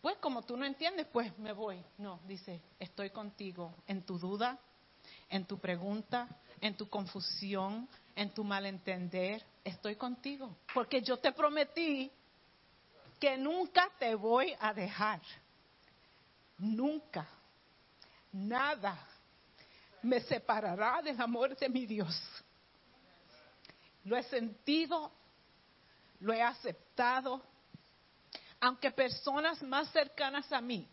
[0.00, 1.82] pues como tú no entiendes, pues me voy.
[1.98, 4.58] No, dice, estoy contigo en tu duda,
[5.28, 6.28] en tu pregunta,
[6.60, 9.44] en tu confusión, en tu malentender.
[9.64, 10.56] Estoy contigo.
[10.74, 12.10] Porque yo te prometí
[13.20, 15.20] que nunca te voy a dejar.
[16.58, 17.26] Nunca.
[18.32, 18.98] Nada
[20.02, 22.20] me separará del amor de mi Dios.
[24.04, 25.12] Lo he sentido,
[26.20, 27.40] lo he aceptado,
[28.60, 30.88] aunque personas más cercanas a mí,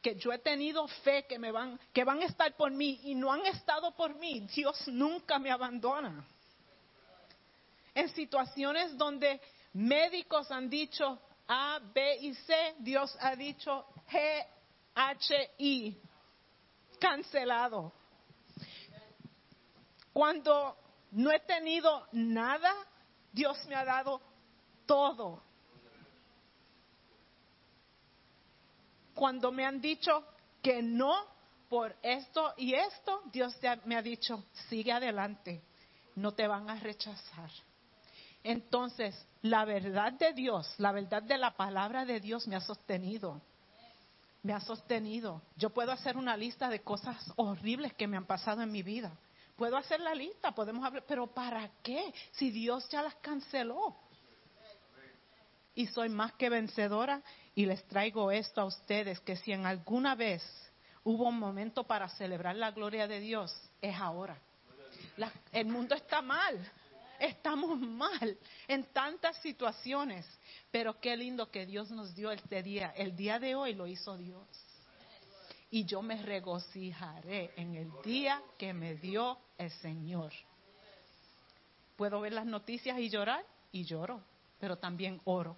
[0.00, 3.14] que yo he tenido fe que me van, que van a estar por mí y
[3.14, 6.26] no han estado por mí, Dios nunca me abandona.
[7.94, 9.40] En situaciones donde
[9.72, 14.46] médicos han dicho A, B y C, Dios ha dicho G,
[14.94, 15.96] H, I,
[16.98, 17.92] cancelado.
[20.12, 20.76] Cuando
[21.12, 22.72] no he tenido nada,
[23.32, 24.20] Dios me ha dado
[24.86, 25.42] todo.
[29.14, 30.24] Cuando me han dicho
[30.62, 31.26] que no
[31.68, 33.54] por esto y esto, Dios
[33.84, 35.62] me ha dicho, sigue adelante,
[36.16, 37.50] no te van a rechazar.
[38.44, 43.40] Entonces, la verdad de Dios, la verdad de la palabra de Dios me ha sostenido.
[44.42, 45.40] Me ha sostenido.
[45.56, 49.16] Yo puedo hacer una lista de cosas horribles que me han pasado en mi vida.
[49.56, 52.12] Puedo hacer la lista, podemos hablar, pero ¿para qué?
[52.32, 53.96] Si Dios ya las canceló.
[55.74, 57.22] Y soy más que vencedora
[57.54, 60.42] y les traigo esto a ustedes, que si en alguna vez
[61.02, 64.36] hubo un momento para celebrar la gloria de Dios, es ahora.
[65.50, 66.58] El mundo está mal,
[67.18, 68.38] estamos mal
[68.68, 70.26] en tantas situaciones,
[70.70, 72.92] pero qué lindo que Dios nos dio este día.
[72.96, 74.46] El día de hoy lo hizo Dios
[75.70, 80.32] y yo me regocijaré en el día que me dio el Señor.
[81.96, 84.20] Puedo ver las noticias y llorar y lloro,
[84.60, 85.56] pero también oro.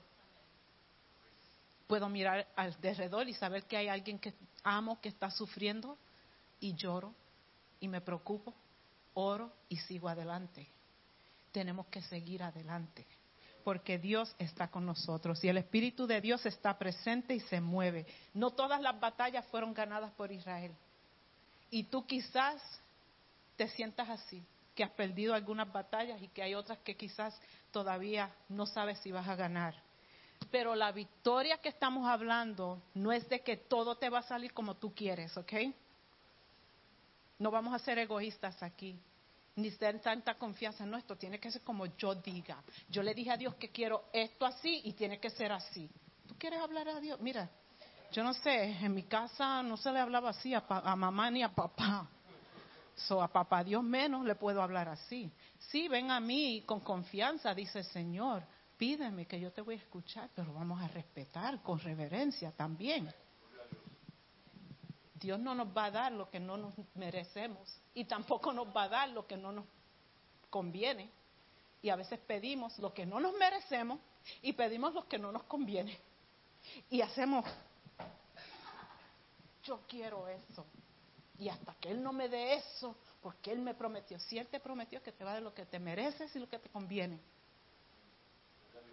[1.87, 5.99] Puedo mirar alrededor y saber que hay alguien que amo que está sufriendo
[6.61, 7.15] y lloro
[7.79, 8.55] y me preocupo,
[9.15, 10.67] oro y sigo adelante.
[11.57, 13.07] Tenemos que seguir adelante
[13.65, 18.05] porque Dios está con nosotros y el Espíritu de Dios está presente y se mueve.
[18.35, 20.75] No todas las batallas fueron ganadas por Israel.
[21.71, 22.61] Y tú quizás
[23.57, 27.35] te sientas así, que has perdido algunas batallas y que hay otras que quizás
[27.71, 29.75] todavía no sabes si vas a ganar.
[30.51, 34.53] Pero la victoria que estamos hablando no es de que todo te va a salir
[34.53, 35.55] como tú quieres, ¿ok?
[37.39, 39.01] No vamos a ser egoístas aquí.
[39.57, 40.87] Ni tener tanta confianza.
[40.87, 42.63] No, esto tiene que ser como yo diga.
[42.89, 45.91] Yo le dije a Dios que quiero esto así y tiene que ser así.
[46.27, 47.21] ¿Tú quieres hablar a Dios?
[47.21, 47.49] Mira,
[48.13, 51.31] yo no sé, en mi casa no se le hablaba así a, pa- a mamá
[51.31, 52.09] ni a papá.
[52.95, 55.31] So, a papá Dios menos le puedo hablar así.
[55.71, 58.43] Sí, ven a mí con confianza, dice el Señor.
[58.77, 63.11] Pídeme que yo te voy a escuchar, pero vamos a respetar con reverencia también.
[65.19, 68.85] Dios no nos va a dar lo que no nos merecemos y tampoco nos va
[68.85, 69.65] a dar lo que no nos
[70.51, 71.11] conviene.
[71.81, 73.99] Y a veces pedimos lo que no nos merecemos
[74.43, 75.99] y pedimos lo que no nos conviene.
[76.91, 77.45] Y hacemos,
[79.63, 80.67] yo quiero eso.
[81.39, 84.61] Y hasta que Él no me dé eso, porque Él me prometió, si Él te
[84.61, 87.21] prometió que te va a dar lo que te mereces y lo que te conviene.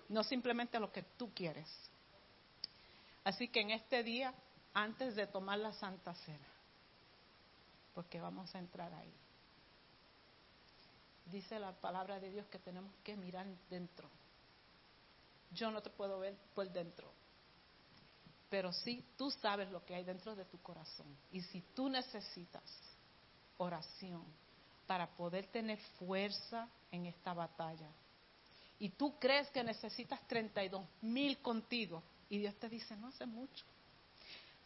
[0.10, 1.68] No simplemente lo que tú quieres.
[3.24, 4.34] Así que en este día,
[4.74, 6.48] antes de tomar la Santa Cena,
[7.94, 9.14] porque vamos a entrar ahí,
[11.26, 14.10] dice la palabra de Dios que tenemos que mirar dentro.
[15.52, 17.12] Yo no te puedo ver por dentro,
[18.50, 21.08] pero sí tú sabes lo que hay dentro de tu corazón.
[21.32, 22.64] Y si tú necesitas
[23.58, 24.24] oración
[24.88, 27.90] para poder tener fuerza en esta batalla,
[28.80, 33.64] y tú crees que necesitas 32 mil contigo, y Dios te dice, no hace mucho,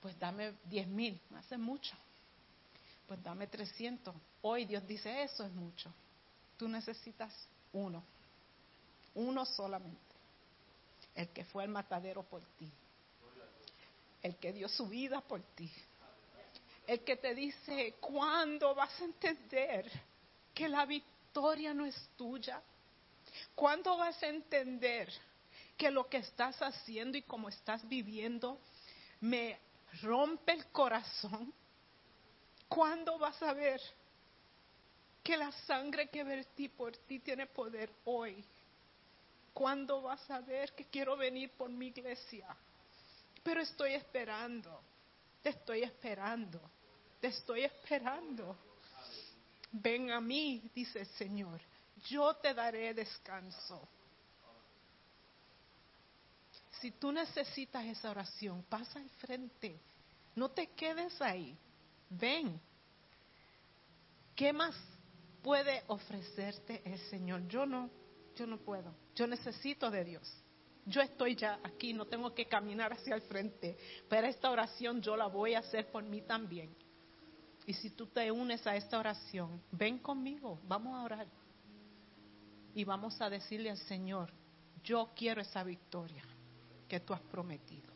[0.02, 1.96] pues dame 10 mil, hace mucho,
[3.08, 4.14] pues dame 300.
[4.42, 5.92] Hoy Dios dice, eso es mucho.
[6.58, 7.34] Tú necesitas
[7.74, 8.04] uno,
[9.16, 10.16] uno solamente,
[11.16, 12.72] el que fue el matadero por ti,
[14.22, 15.72] el que dio su vida por ti,
[16.88, 19.92] el que te dice, ¿cuándo vas a entender
[20.54, 22.62] que la victoria no es tuya?
[23.54, 25.12] ¿Cuándo vas a entender
[25.78, 28.60] que lo que estás haciendo y como estás viviendo
[29.20, 29.60] me
[30.02, 31.54] rompe el corazón?
[32.68, 33.82] ¿Cuándo vas a ver
[35.24, 38.44] que la sangre que vertí por ti tiene poder hoy?
[39.54, 42.48] ¿Cuándo vas a ver que quiero venir por mi iglesia?
[43.44, 44.82] Pero estoy esperando,
[45.42, 46.60] te estoy esperando,
[47.20, 48.58] te estoy esperando.
[49.72, 51.60] Ven a mí, dice el Señor,
[52.10, 53.88] yo te daré descanso.
[56.80, 59.80] Si tú necesitas esa oración, pasa al frente.
[60.36, 61.58] No te quedes ahí.
[62.10, 62.60] Ven.
[64.36, 64.76] ¿Qué más
[65.42, 67.48] puede ofrecerte el Señor?
[67.48, 67.90] Yo no,
[68.36, 68.94] yo no puedo.
[69.16, 70.32] Yo necesito de Dios.
[70.86, 73.78] Yo estoy ya aquí, no tengo que caminar hacia el frente.
[74.08, 76.76] Pero esta oración yo la voy a hacer por mí también.
[77.66, 81.28] Y si tú te unes a esta oración, ven conmigo, vamos a orar.
[82.76, 84.32] Y vamos a decirle al Señor,
[84.84, 86.24] yo quiero esa victoria
[86.88, 87.94] que tú has prometido.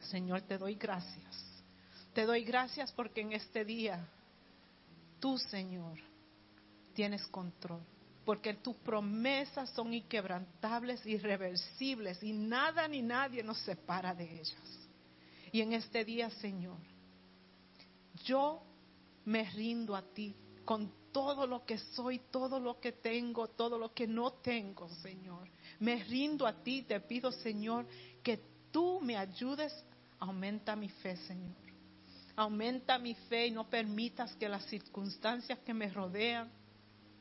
[0.00, 1.62] Señor, te doy gracias.
[2.12, 4.06] Te doy gracias porque en este día
[5.20, 5.98] tú, Señor,
[6.94, 7.82] tienes control.
[8.24, 14.88] Porque tus promesas son inquebrantables, irreversibles y nada ni nadie nos separa de ellas.
[15.52, 16.78] Y en este día, Señor,
[18.24, 18.62] yo
[19.24, 20.34] me rindo a ti
[20.64, 25.48] con todo lo que soy, todo lo que tengo, todo lo que no tengo, Señor.
[25.78, 27.86] Me rindo a ti, te pido, Señor,
[28.22, 28.38] que
[28.70, 29.72] tú me ayudes.
[30.18, 31.56] Aumenta mi fe, Señor.
[32.36, 36.50] Aumenta mi fe y no permitas que las circunstancias que me rodean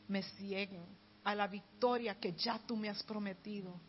[0.10, 0.84] me cieguen
[1.24, 3.80] a la victoria que ya tú me has prometido.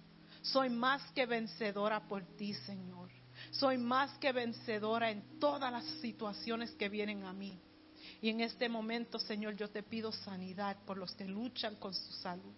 [0.40, 3.10] Soy más que vencedora por ti, Señor.
[3.50, 7.60] Soy más que vencedora en todas las situaciones que vienen a mí.
[8.20, 12.12] Y en este momento, Señor, yo te pido sanidad por los que luchan con su
[12.14, 12.54] salud.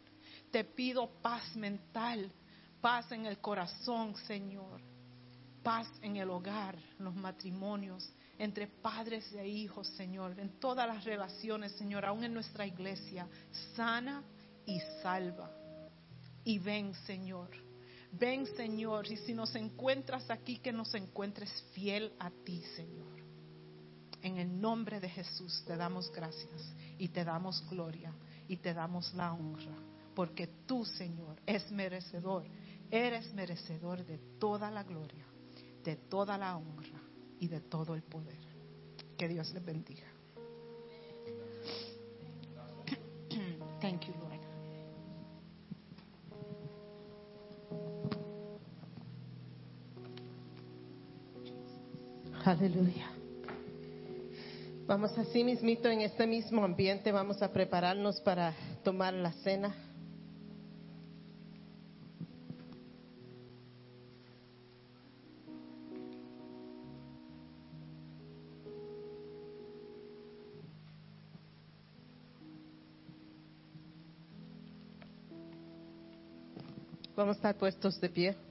[0.50, 2.30] Te pido paz mental,
[2.80, 4.80] paz en el corazón, Señor.
[5.62, 10.38] Paz en el hogar, los matrimonios, entre padres e hijos, Señor.
[10.38, 13.28] En todas las relaciones, Señor, aún en nuestra iglesia.
[13.74, 14.22] Sana
[14.64, 15.50] y salva.
[16.44, 17.50] Y ven, Señor.
[18.12, 19.10] Ven, Señor.
[19.10, 23.17] Y si nos encuentras aquí, que nos encuentres fiel a ti, Señor.
[24.22, 28.12] En el nombre de Jesús te damos gracias y te damos gloria
[28.48, 29.76] y te damos la honra,
[30.14, 32.44] porque tú, Señor, es merecedor,
[32.90, 35.24] eres merecedor de toda la gloria,
[35.84, 37.00] de toda la honra
[37.38, 38.38] y de todo el poder.
[39.16, 40.06] Que Dios les bendiga.
[43.80, 44.28] Thank you, Lord.
[52.44, 53.07] Aleluya.
[54.88, 59.74] Vamos así mismito en este mismo ambiente, vamos a prepararnos para tomar la cena.
[77.14, 78.47] Vamos a estar puestos de pie.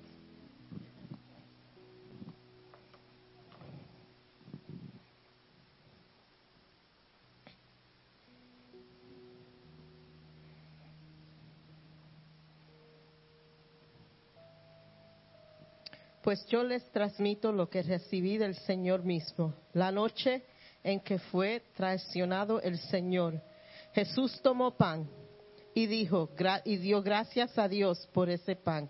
[16.27, 19.53] Pues yo les transmito lo que recibí del Señor mismo.
[19.71, 20.43] La noche
[20.83, 23.41] en que fue traicionado el Señor,
[23.93, 25.09] Jesús tomó pan
[25.73, 26.29] y dijo
[26.65, 28.89] y dio gracias a Dios por ese pan.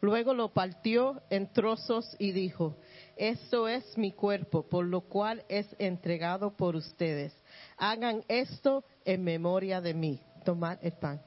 [0.00, 2.76] Luego lo partió en trozos y dijo,
[3.16, 7.32] esto es mi cuerpo, por lo cual es entregado por ustedes.
[7.76, 10.20] Hagan esto en memoria de mí.
[10.44, 11.22] Tomad el pan.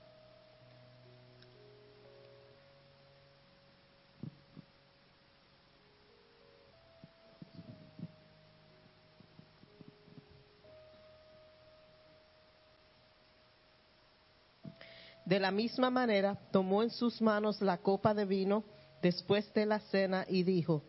[15.27, 18.63] De la misma manera, tomó en sus manos la copa de vino
[19.01, 20.83] después de la cena y dijo,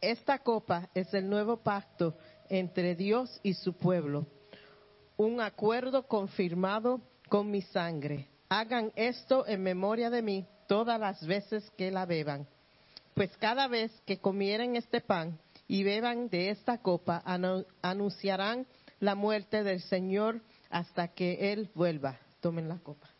[0.00, 2.16] esta copa es el nuevo pacto
[2.48, 4.26] entre Dios y su pueblo,
[5.16, 8.26] un acuerdo confirmado con mi sangre.
[8.48, 12.48] Hagan esto en memoria de mí todas las veces que la beban.
[13.14, 18.66] Pues cada vez que comieren este pan y beban de esta copa, anu- anunciarán
[18.98, 20.40] la muerte del Señor
[20.70, 22.18] hasta que Él vuelva.
[22.40, 23.13] Tomen la copa.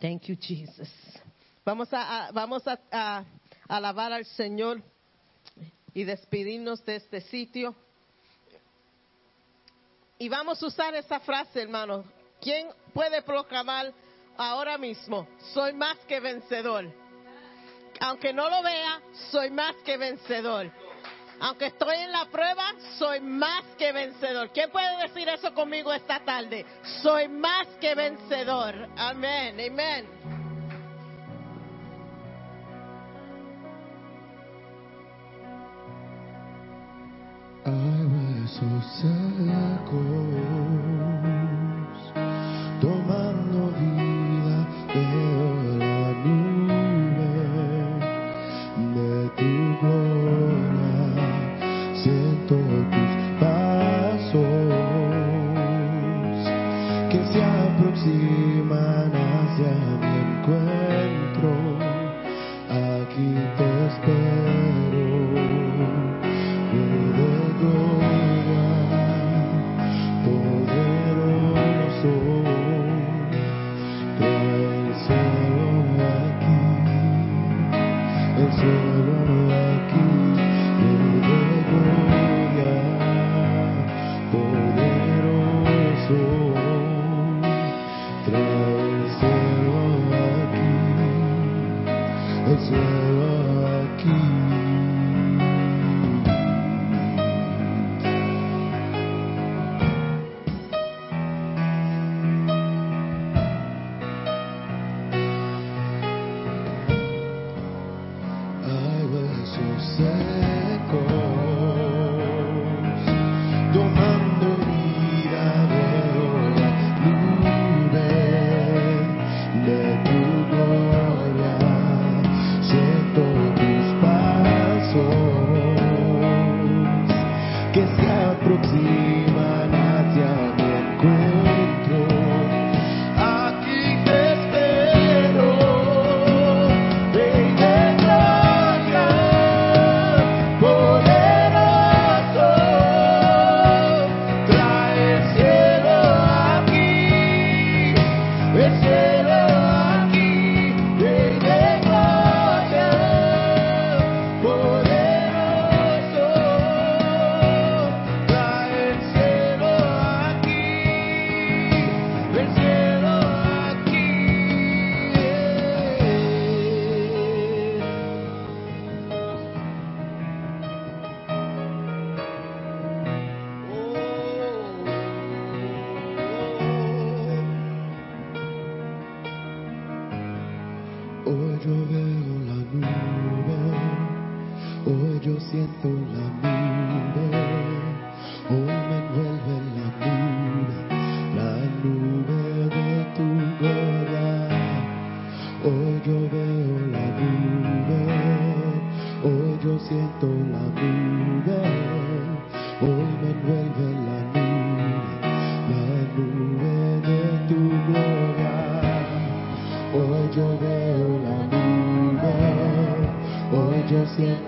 [0.00, 0.88] Thank you, Jesus.
[1.64, 3.24] Vamos a, vamos a, a
[3.68, 4.82] alabar al Señor
[5.92, 7.74] y despedirnos de este sitio.
[10.18, 12.04] Y vamos a usar esa frase, hermano.
[12.40, 13.92] ¿Quién puede proclamar
[14.36, 15.28] ahora mismo?
[15.52, 16.92] Soy más que vencedor.
[18.00, 19.00] Aunque no lo vea,
[19.30, 20.70] soy más que vencedor.
[21.40, 22.64] Aunque estoy en la prueba,
[22.98, 24.50] soy más que vencedor.
[24.50, 26.66] ¿Quién puede decir eso conmigo esta tarde?
[27.02, 28.88] Soy más que vencedor.
[28.96, 30.06] Amén, amén.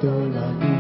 [0.01, 0.80] 的那一。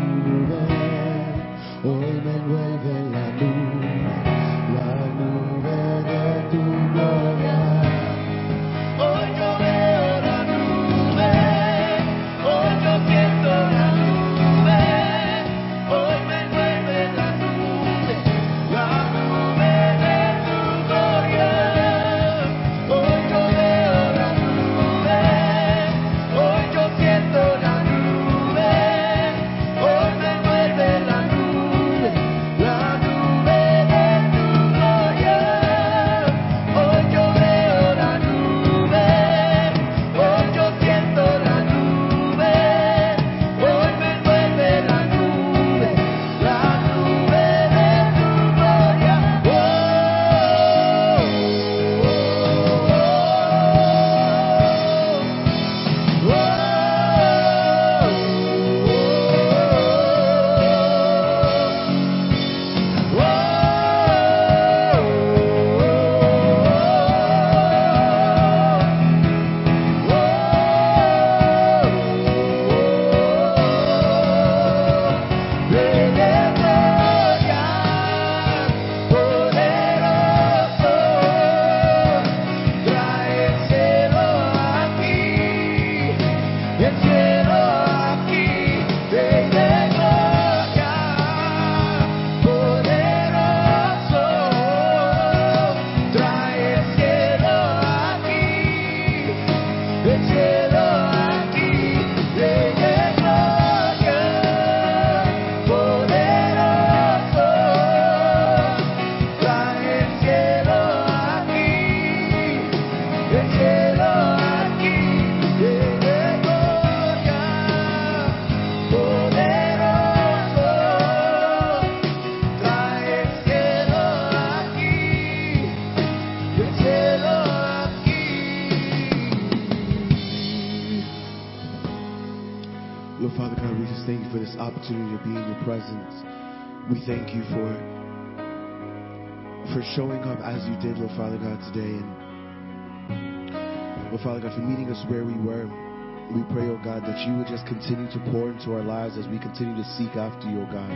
[148.11, 150.91] Continue to pour into our lives as we continue to seek after you, God.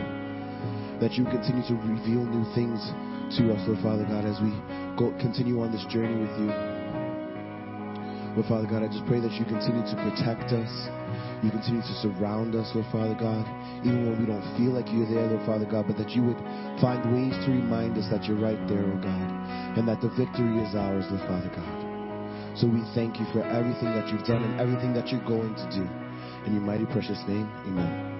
[0.99, 2.79] That you continue to reveal new things
[3.39, 4.51] to us, Lord Father God, as we
[4.95, 6.51] go continue on this journey with you.
[8.35, 10.71] Lord Father God, I just pray that you continue to protect us.
[11.43, 13.43] You continue to surround us, Lord Father God,
[13.83, 16.39] even when we don't feel like you're there, Lord Father God, but that you would
[16.83, 19.29] find ways to remind us that you're right there, oh God,
[19.79, 21.75] and that the victory is ours, Lord Father God.
[22.59, 25.67] So we thank you for everything that you've done and everything that you're going to
[25.71, 26.04] do.
[26.45, 28.14] In your mighty precious name, amen.